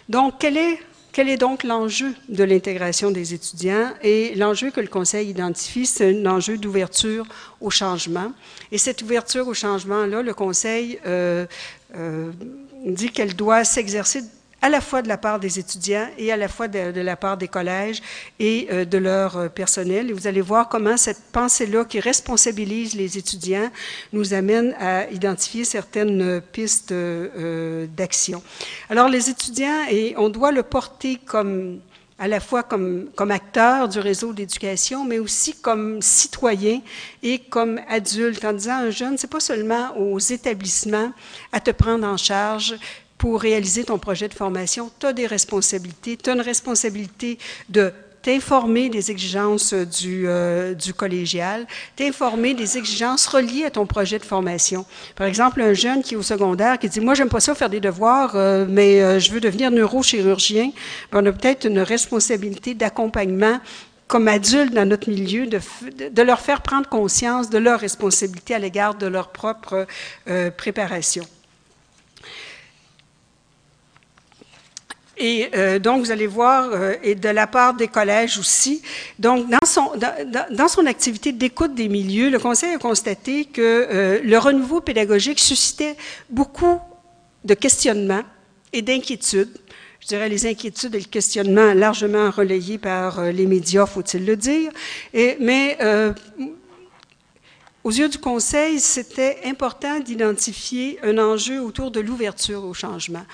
[0.08, 0.15] Donc,
[0.56, 0.78] est,
[1.12, 3.90] quel est donc l'enjeu de l'intégration des étudiants?
[4.02, 7.26] Et l'enjeu que le Conseil identifie, c'est un enjeu d'ouverture
[7.60, 8.32] au changement.
[8.72, 11.46] Et cette ouverture au changement-là, le Conseil euh,
[11.96, 12.30] euh,
[12.84, 14.22] dit qu'elle doit s'exercer
[14.66, 17.36] à la fois de la part des étudiants et à la fois de, la part
[17.36, 18.02] des collèges
[18.40, 20.10] et euh, de leur euh, personnel.
[20.10, 23.70] Et vous allez voir comment cette pensée-là qui responsabilise les étudiants
[24.12, 28.42] nous amène à identifier certaines pistes euh, d'action.
[28.90, 31.78] Alors les étudiants, et on doit le porter comme
[32.18, 36.80] à la fois comme, comme acteur du réseau d'éducation, mais aussi comme citoyen
[37.22, 41.12] et comme adulte, en disant à un jeune, c'est pas seulement aux établissements
[41.52, 42.74] à te prendre en charge
[43.18, 47.38] pour réaliser ton projet de formation, tu as des responsabilités, tu as une responsabilité
[47.68, 47.92] de
[48.26, 51.64] t'informer des exigences du, euh, du collégial,
[51.94, 54.84] t'informer des exigences reliées à ton projet de formation.
[55.14, 57.70] Par exemple, un jeune qui est au secondaire qui dit, moi, j'aime pas ça faire
[57.70, 60.72] des devoirs, euh, mais euh, je veux devenir neurochirurgien,
[61.12, 63.60] ben, on a peut-être une responsabilité d'accompagnement
[64.08, 65.60] comme adultes dans notre milieu, de,
[66.10, 69.86] de, leur faire prendre conscience de leur responsabilité à l'égard de leur propre
[70.56, 71.26] préparation.
[75.18, 78.82] Et euh, donc, vous allez voir, euh, et de la part des collèges aussi.
[79.18, 83.60] Donc, dans son, dans, dans son activité d'écoute des milieux, le Conseil a constaté que
[83.62, 85.96] euh, le renouveau pédagogique suscitait
[86.28, 86.78] beaucoup
[87.44, 88.24] de questionnements
[88.72, 89.56] et d'inquiétudes.
[90.00, 94.36] Je dirais les inquiétudes et le questionnement largement relayés par euh, les médias, faut-il le
[94.36, 94.70] dire.
[95.12, 96.12] Et, mais euh,
[97.82, 103.24] aux yeux du Conseil, c'était important d'identifier un enjeu autour de l'ouverture au changement.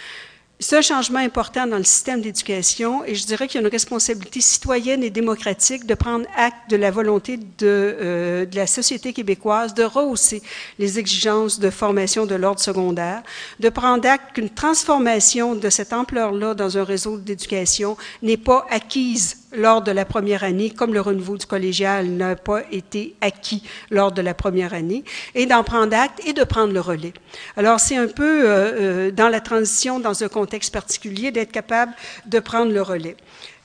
[0.70, 4.40] Un changement important dans le système d'éducation et je dirais qu'il y a une responsabilité
[4.40, 9.74] citoyenne et démocratique de prendre acte de la volonté de, euh, de la société québécoise
[9.74, 10.40] de rehausser
[10.78, 13.22] les exigences de formation de l'ordre secondaire,
[13.60, 19.41] de prendre acte qu'une transformation de cette ampleur-là dans un réseau d'éducation n'est pas acquise
[19.54, 24.12] lors de la première année, comme le renouveau du collégial n'a pas été acquis lors
[24.12, 27.12] de la première année, et d'en prendre acte et de prendre le relais.
[27.56, 31.92] Alors, c'est un peu euh, euh, dans la transition, dans un contexte particulier, d'être capable
[32.26, 33.16] de prendre le relais.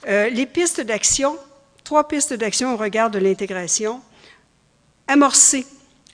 [0.08, 1.36] Euh, les pistes d'action,
[1.84, 4.02] trois pistes d'action au regard de l'intégration,
[5.08, 5.66] amorcer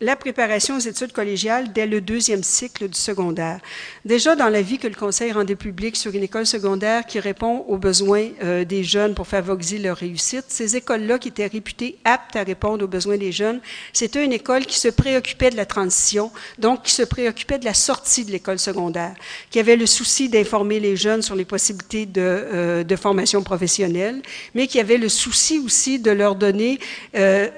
[0.04, 3.60] la préparation aux études collégiales dès le deuxième cycle du secondaire.
[4.04, 7.78] Déjà dans l'avis que le Conseil rendait public sur une école secondaire qui répond aux
[7.78, 12.44] besoins euh, des jeunes pour favoriser leur réussite, ces écoles-là qui étaient réputées aptes à
[12.44, 13.62] répondre aux besoins des jeunes,
[13.94, 17.74] c'était une école qui se préoccupait de la transition, donc qui se préoccupait de la
[17.74, 19.16] sortie de l'école secondaire,
[19.52, 24.22] qui avait le souci d'informer les jeunes sur les possibilités de, euh, formation professionnelle,
[24.54, 26.80] mais qui avait le souci aussi de leur donner
[27.16, 27.50] euh,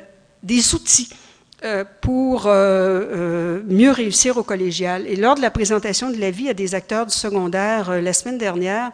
[0.44, 1.10] des outils
[2.02, 5.08] pour euh, euh, mieux réussir au collégial.
[5.08, 8.92] Et lors de la présentation de l'avis à des acteurs du secondaire la semaine dernière,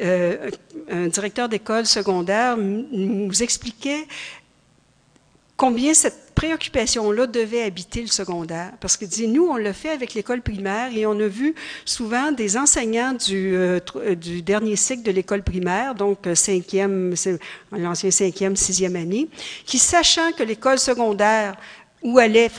[0.00, 4.06] un directeur d'école secondaire nous expliquait
[5.56, 8.72] combien cette préoccupation-là devait habiter le secondaire.
[8.80, 11.54] Parce qu'il dit, nous, on le fait avec l'école primaire et on a vu
[11.84, 13.54] souvent des enseignants du,
[14.16, 17.14] du dernier cycle de l'école primaire, donc cinquième,
[17.70, 19.28] l'ancien cinquième, sixième année,
[19.64, 21.54] qui, sachant que l'école secondaire
[22.02, 22.50] où allaient,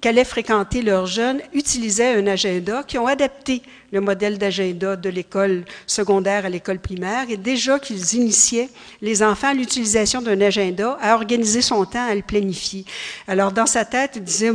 [0.00, 3.62] qu'allaient fréquenter leurs jeunes utilisaient un agenda qui ont adapté
[3.94, 8.68] le modèle d'agenda de l'école secondaire à l'école primaire et déjà qu'ils initiaient
[9.00, 12.84] les enfants à l'utilisation d'un agenda, à organiser son temps, à le planifier.
[13.28, 14.52] Alors, dans sa tête, il disait,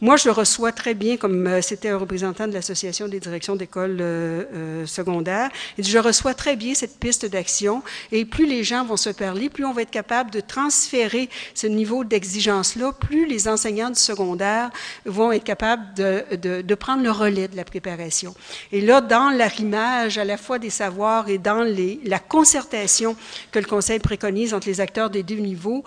[0.00, 3.98] moi, je reçois très bien, comme euh, c'était un représentant de l'Association des directions d'école
[4.00, 8.64] euh, euh, secondaires, il dit, je reçois très bien cette piste d'action et plus les
[8.64, 13.26] gens vont se parler, plus on va être capable de transférer ce niveau d'exigence-là, plus
[13.26, 14.70] les enseignants du secondaire
[15.06, 18.34] vont être capables de, prendre le relais de la préparation.
[18.80, 21.70] Et là, dans l'arrimage à la fois des savoirs et dans
[22.02, 23.14] la concertation
[23.52, 25.84] que le Conseil préconise entre les acteurs des deux niveaux,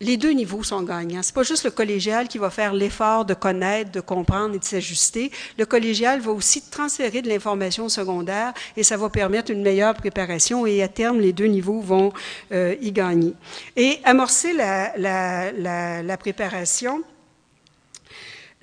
[0.00, 1.22] les deux niveaux sont gagnants.
[1.22, 4.64] C'est pas juste le collégial qui va faire l'effort de connaître, de comprendre et de
[4.64, 5.30] s'ajuster.
[5.56, 10.66] Le collégial va aussi transférer de l'information secondaire et ça va permettre une meilleure préparation
[10.66, 12.12] et à terme, les deux niveaux vont
[12.50, 13.34] euh, y gagner.
[13.76, 17.04] Et amorcer la, la, la, la préparation,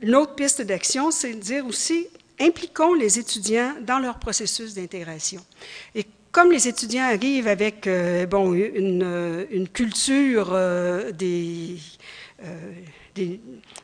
[0.02, 2.10] l'autre piste d'action, c'est de dire aussi,
[2.40, 5.42] impliquons les étudiants dans leur processus d'intégration.
[5.96, 11.12] Et comme les étudiants arrivent avec euh, bon, une, euh, culture euh,
[12.44, 12.74] euh,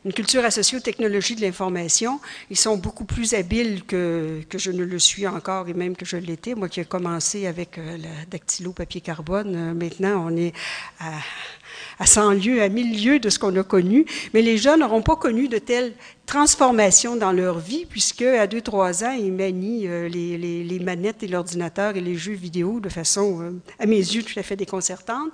[0.04, 2.20] une culture associée aux technologies de l'information,
[2.50, 6.04] ils sont beaucoup plus habiles que, que, je ne le suis encore et même que
[6.04, 6.54] je l'étais.
[6.54, 10.52] Moi qui ai commencé avec euh, la dactylo papier carbone, euh, maintenant on est
[10.98, 11.12] à
[11.98, 15.02] à 100 lieues, à 1000 lieues de ce qu'on a connu, mais les jeunes n'auront
[15.02, 15.92] pas connu de telles
[16.30, 21.96] transformations dans leur vie, puisque à 2-3 ans, ils manient euh, les, manettes et l'ordinateur
[21.96, 23.50] et les jeux vidéo de façon, euh,
[23.80, 25.30] à mes yeux, tout à fait déconcertante.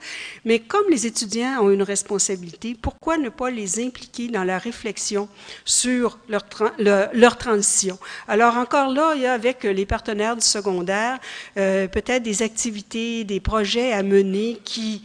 [0.47, 5.29] Mais comme les étudiants ont une responsabilité, pourquoi ne pas les impliquer dans la réflexion
[5.67, 7.99] sur leur transition?
[8.27, 11.19] Alors encore là, il y a avec les partenaires du secondaire,
[11.59, 15.03] euh, peut-être des activités, des projets à mener qui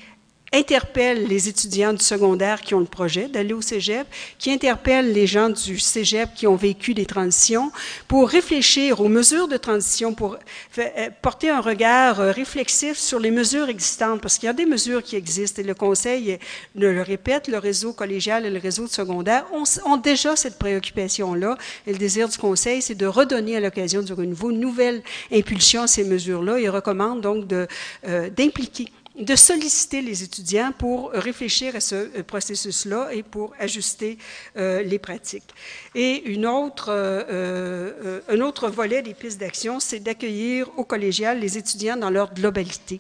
[0.54, 4.06] interpelle les étudiants du secondaire qui ont le projet d'aller au cégep,
[4.38, 7.72] qui interpelle les gens du cégep qui ont vécu des transitions
[8.08, 10.38] pour réfléchir aux mesures de transition, pour
[10.78, 14.66] euh, porter un regard euh, réflexif sur les mesures existantes, parce qu'il y a des
[14.66, 16.40] mesures qui existent et le Conseil
[16.76, 21.58] le répète, le réseau collégial et le réseau de secondaire ont, ont déjà cette préoccupation-là.
[21.88, 25.84] Et le désir du Conseil, c'est de redonner à l'occasion du renouveau une nouvelle impulsion
[25.84, 26.60] à ces mesures-là.
[26.60, 28.88] Il recommande donc euh, d'impliquer
[29.20, 34.18] de solliciter les étudiants pour réfléchir à ce euh, processus-là et pour ajuster
[34.58, 35.54] euh, les pratiques.
[35.96, 41.58] Et une autre, euh, un autre volet des pistes d'action, c'est d'accueillir au collégial les
[41.58, 43.00] étudiants dans leur globalité.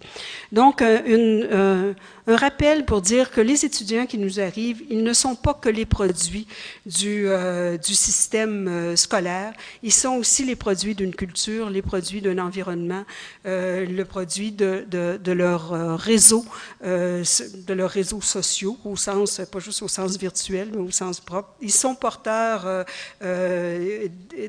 [0.51, 1.95] Donc, une,
[2.27, 5.69] un rappel pour dire que les étudiants qui nous arrivent, ils ne sont pas que
[5.69, 6.47] les produits
[6.85, 9.53] du, euh, système euh, scolaire,
[9.83, 13.03] ils sont aussi les produits d'une culture, les produits d'un environnement,
[13.45, 16.45] euh, le produit de, de, leur réseau,
[16.83, 21.53] de leurs réseaux sociaux, au sens, pas juste au sens virtuel, mais au sens propre.
[21.61, 22.85] Ils sont porteurs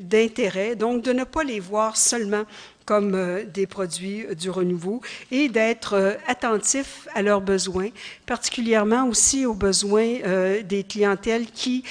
[0.01, 2.43] d'intérêt, donc de ne pas les voir seulement
[2.85, 7.89] comme euh, des produits du renouveau et d'être euh, attentif à leurs besoins,
[8.25, 11.83] particulièrement aussi aux besoins euh, des clientèles qui,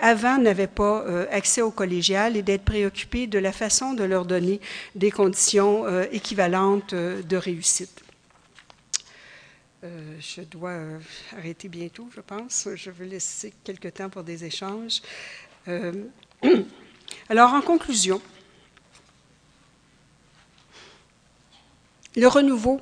[0.00, 4.60] avant, n'avaient pas accès au collégial et d'être préoccupés de la façon de leur donner
[4.94, 8.02] des conditions équivalentes de réussite.
[9.82, 10.78] je dois
[11.36, 12.68] arrêter bientôt, je pense.
[12.74, 15.02] Je veux laisser quelques temps pour des échanges.
[17.28, 18.20] alors, en conclusion,
[22.18, 22.80] Le renouveau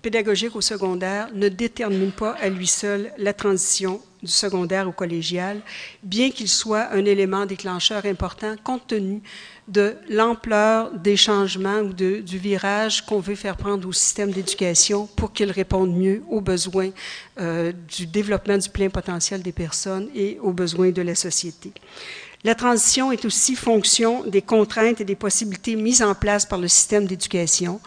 [0.00, 5.60] pédagogique au secondaire ne détermine pas à lui seul la transition du secondaire au collégial,
[6.02, 9.20] bien qu'il soit un élément déclencheur important compte tenu
[9.68, 15.34] de l'ampleur des changements ou du virage qu'on veut faire prendre au système d'éducation pour
[15.34, 16.90] qu'il réponde mieux aux besoins
[17.38, 21.74] euh, du développement du plein potentiel des personnes et aux besoins de la société.
[22.42, 26.68] La transition est aussi fonction des contraintes et des possibilités mises en place par le
[26.68, 27.80] système d'éducation.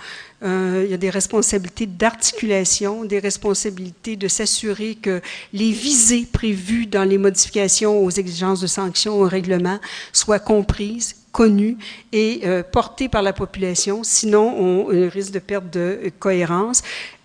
[0.43, 5.21] Euh, il y a des responsabilités d'articulation, des responsabilités de s'assurer que
[5.53, 9.79] les visées prévues dans les modifications aux exigences de sanctions au règlement
[10.11, 11.77] soient comprises, connues
[12.11, 14.03] et euh, portées par la population.
[14.03, 16.83] Sinon, on, on risque de perdre de cohérence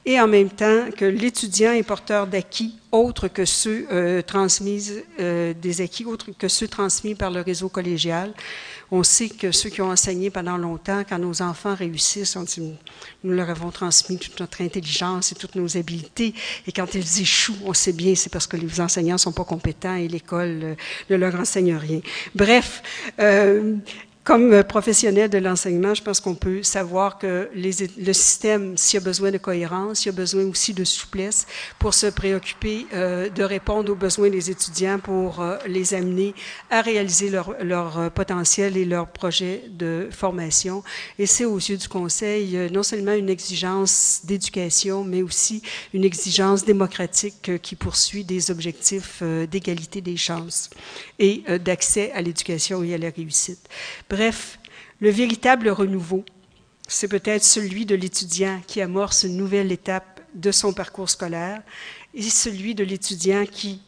[0.08, 4.90] et en même temps que l'étudiant est porteur d'acquis autres que ceux euh, transmis,
[5.20, 8.32] euh, des acquis autres que ceux transmis par le réseau collégial.
[8.90, 12.72] On sait que ceux qui ont enseigné pendant longtemps, quand nos enfants réussissent, on dit,
[13.22, 16.32] nous leur avons transmis toute notre intelligence et toutes nos habiletés.
[16.66, 19.96] Et quand ils échouent, on sait bien, c'est parce que les enseignants sont pas compétents
[19.96, 20.74] et l'école euh,
[21.10, 22.00] ne leur enseigne rien.
[22.34, 22.82] Bref,
[24.28, 29.02] comme professionnel de l'enseignement, je pense qu'on peut savoir que les, le système, s'il a
[29.02, 31.46] besoin de cohérence, il a besoin aussi de souplesse
[31.78, 36.34] pour se préoccuper euh, de répondre aux besoins des étudiants pour euh, les amener
[36.68, 40.84] à réaliser leur, leur euh, potentiel et leur projet de formation.
[41.18, 45.62] Et c'est aux yeux du Conseil euh, non seulement une exigence d'éducation, mais aussi
[45.94, 50.68] une exigence démocratique euh, qui poursuit des objectifs euh, d'égalité des chances
[51.18, 53.68] et d'accès à l'éducation et à la réussite.
[55.00, 56.24] Le véritable renouveau,
[56.86, 61.62] c'est peut-être celui de l'étudiant qui amorce une nouvelle étape de son parcours scolaire
[62.14, 63.80] et celui de l'étudiant qui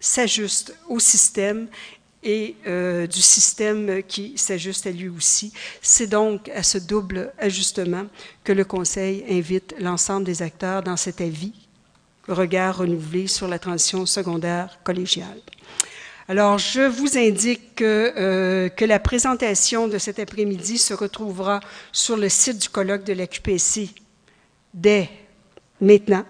[0.00, 1.68] s'ajuste au système
[2.22, 5.52] et euh, du système qui s'ajuste à lui aussi.
[5.82, 8.06] C'est donc à ce double ajustement
[8.44, 11.52] que le Conseil invite l'ensemble des acteurs dans cet avis,
[12.28, 15.40] regard renouvelé sur la transition secondaire collégiale.
[16.30, 21.60] Alors, je vous indique que, euh, que la présentation de cet après-midi se retrouvera
[21.90, 23.88] sur le site du colloque de la QPC
[24.74, 25.08] dès
[25.80, 26.26] maintenant.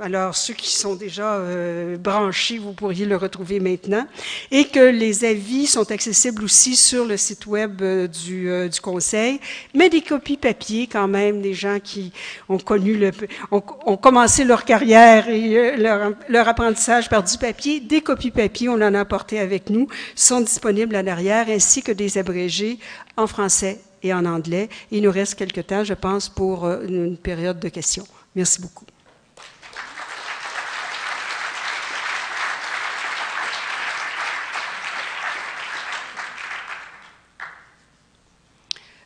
[0.00, 4.06] Alors, ceux qui sont déjà euh, branchés, vous pourriez le retrouver maintenant.
[4.50, 8.80] Et que les avis sont accessibles aussi sur le site web euh, du, euh, du,
[8.80, 9.38] Conseil,
[9.74, 12.10] mais des copies papier quand même, des gens qui
[12.48, 13.10] ont connu le,
[13.50, 13.60] ont,
[13.98, 17.80] commencé leur carrière et euh, leur, leur, apprentissage par du papier.
[17.80, 21.92] Des copies papier, on en a apporté avec nous, sont disponibles en arrière, ainsi que
[21.92, 22.78] des abrégés
[23.18, 24.68] en français et en anglais.
[24.90, 28.06] Il nous reste quelque temps, je pense, pour euh, une période de questions.
[28.34, 28.86] Merci beaucoup.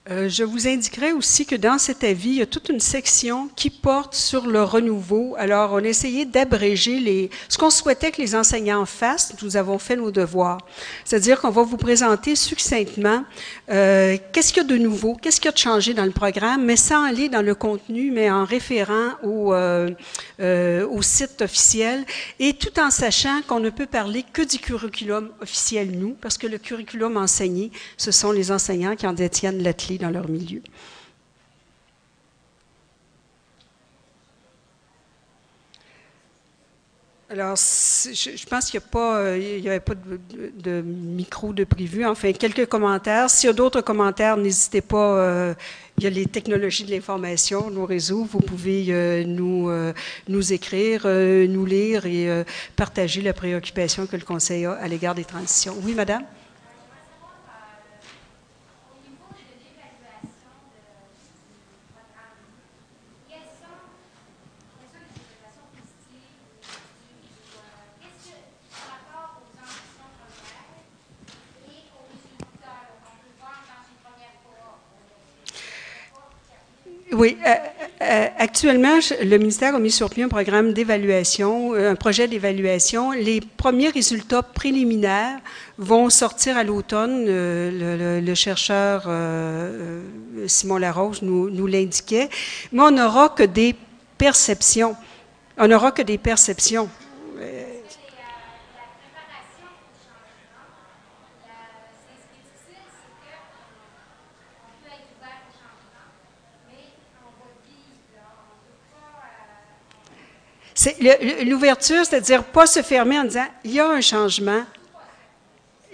[0.09, 3.49] Euh, je vous indiquerai aussi que dans cet avis, il y a toute une section
[3.57, 5.35] qui porte sur le renouveau.
[5.37, 9.35] Alors, on a essayé d'abréger les, ce qu'on souhaitait que les enseignants fassent.
[9.43, 10.59] Nous avons fait nos devoirs.
[11.05, 13.25] C'est-à-dire qu'on va vous présenter succinctement
[13.69, 16.13] euh, qu'est-ce qu'il y a de nouveau, qu'est-ce qu'il y a de changé dans le
[16.13, 19.91] programme, mais sans aller dans le contenu, mais en référant au, euh,
[21.03, 22.05] site officiel
[22.41, 26.49] et tout en sachant qu'on ne peut parler que du curriculum officiel, nous, parce que
[26.49, 30.63] le curriculum enseigné, ce sont les enseignants qui en détiennent la clé dans leur milieu.
[37.29, 42.07] Alors, je, pense qu'il n'y euh, avait pas de, micro de prévu.
[42.07, 43.29] Enfin, quelques commentaires.
[43.29, 45.19] S'il y a d'autres commentaires, n'hésitez pas.
[45.19, 45.55] Euh,
[45.99, 48.23] il y a les technologies de l'information, nos réseaux.
[48.23, 49.69] Vous pouvez euh, nous,
[50.29, 52.45] nous écrire, nous lire et
[52.77, 55.75] partager la préoccupation que le Conseil a à l'égard des transitions.
[55.83, 56.23] Oui, madame?
[77.19, 77.55] Oui, euh,
[78.03, 83.13] euh, actuellement, le ministère a mis sur pied un programme d'évaluation, euh, un projet d'évaluation.
[83.13, 85.39] Les premiers résultats préliminaires
[85.79, 87.25] vont sortir à l'automne.
[87.27, 89.09] Le, chercheur
[90.47, 92.29] Simon Larose nous, nous l'indiquait.
[92.73, 93.75] Mais on n'aura que des
[94.19, 94.95] perceptions.
[95.57, 96.91] On n'aura que des perceptions.
[111.45, 114.63] L'ouverture, c'est-à-dire pas se fermer en disant il y a un changement,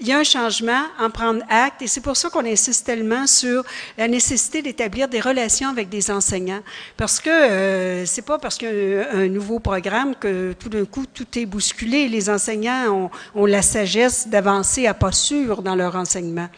[0.02, 3.28] il y a un changement, en prendre acte, et c'est pour ça qu'on insiste tellement
[3.28, 3.62] sur
[3.96, 6.62] la nécessité d'établir des relations avec des enseignants,
[6.96, 10.86] parce que euh, c'est pas parce qu'il y a un nouveau programme que tout d'un
[10.86, 12.08] coup tout est bousculé.
[12.08, 16.48] Les enseignants ont, la sagesse d'avancer à pas sûr dans leur enseignement.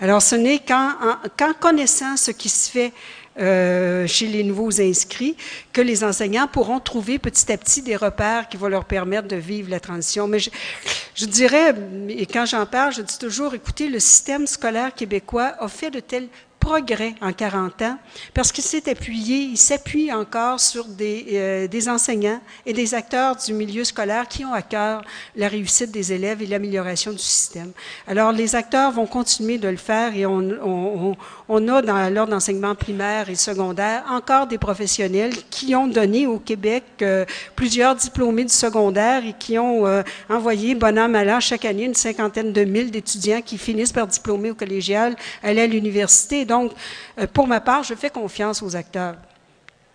[0.00, 2.92] Alors, ce n'est qu'en connaissant ce qui se fait
[3.38, 5.36] euh, chez les nouveaux inscrits
[5.72, 9.36] que les enseignants pourront trouver petit à petit des repères qui vont leur permettre de
[9.36, 10.28] vivre la transition.
[10.28, 11.74] Mais je, dirais,
[12.08, 16.00] et quand j'en parle, je dis toujours, écoutez, le système scolaire québécois a fait de
[16.00, 16.28] tels
[16.64, 17.98] progrès en 40 ans
[18.32, 23.36] parce qu'il s'est appuyé, il s'appuie encore sur des, euh, des, enseignants et des acteurs
[23.36, 25.02] du milieu scolaire qui ont à cœur
[25.36, 27.72] la réussite des élèves et l'amélioration du système.
[28.06, 33.28] Alors, les acteurs vont continuer de le faire et on a dans l'ordre d'enseignement primaire
[33.28, 39.22] et secondaire encore des professionnels qui ont donné au Québec euh, plusieurs diplômés du secondaire
[39.26, 42.90] et qui ont euh, envoyé, bon an, mal an, chaque année, une cinquantaine de mille
[42.90, 46.46] d'étudiants qui finissent par diplômer au collégial, aller à l'université.
[46.54, 46.72] Donc,
[47.18, 49.16] euh, pour ma part, je fais confiance aux acteurs.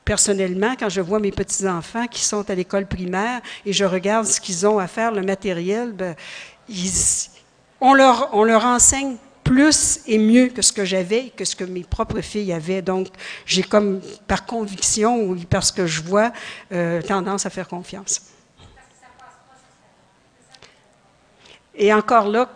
[0.03, 4.41] Personnellement, quand je vois mes petits-enfants qui sont à l'école primaire et je regarde ce
[4.41, 6.15] qu'ils ont à faire, le matériel, ben,
[7.79, 11.63] on, leur, on leur enseigne plus et mieux que ce que j'avais que ce que
[11.63, 12.81] mes propres filles avaient.
[12.81, 13.07] Donc,
[13.45, 16.33] j'ai comme, par conviction ou parce que je vois,
[16.73, 18.21] euh, tendance à faire confiance.
[21.73, 22.49] Et encore là,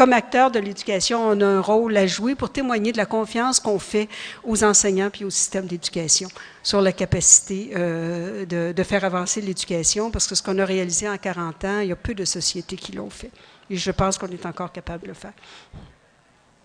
[0.00, 3.60] comme acteur de l'éducation, on a un rôle à jouer pour témoigner de la confiance
[3.60, 4.08] qu'on fait
[4.44, 6.26] aux enseignants puis au système d'éducation
[6.62, 11.06] sur la capacité euh, de, de, faire avancer l'éducation, parce que ce qu'on a réalisé
[11.06, 13.30] en 40 ans, il y a peu de sociétés qui l'ont fait.
[13.68, 15.34] Et je pense qu'on est encore capable de le faire.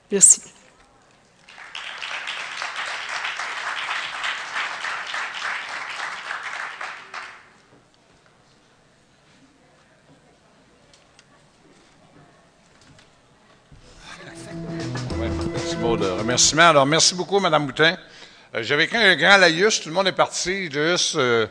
[0.09, 0.39] Merci.
[16.57, 17.95] Alors, merci beaucoup, Mme Boutin.
[18.55, 20.71] Euh, J'avais un grand laïus, tout le monde est parti.
[20.71, 21.45] Juste euh,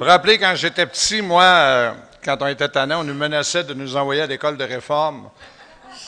[0.00, 1.92] rappeler, quand j'étais petit, moi, euh,
[2.24, 5.28] quand on était tannant, on nous menaçait de nous envoyer à l'école de réforme.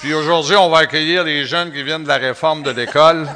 [0.00, 3.28] Puis aujourd'hui, on va accueillir les jeunes qui viennent de la réforme de l'école.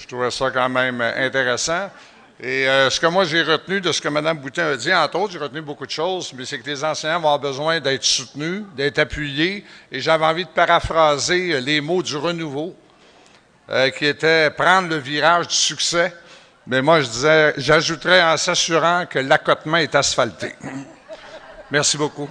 [0.00, 1.90] Je trouvais ça quand même intéressant.
[2.40, 5.32] Et ce que moi j'ai retenu de ce que Mme Boutin a dit, entre autres,
[5.32, 8.62] j'ai retenu beaucoup de choses, mais c'est que les enseignants vont avoir besoin d'être soutenus,
[8.76, 9.64] d'être appuyés.
[9.90, 12.76] Et j'avais envie de paraphraser les mots du renouveau.
[13.70, 16.14] Euh, qui était prendre le virage du succès.
[16.66, 20.54] Mais moi, je disais, j'ajouterais en s'assurant que l'accotement est asphalté.
[21.70, 22.28] Merci beaucoup.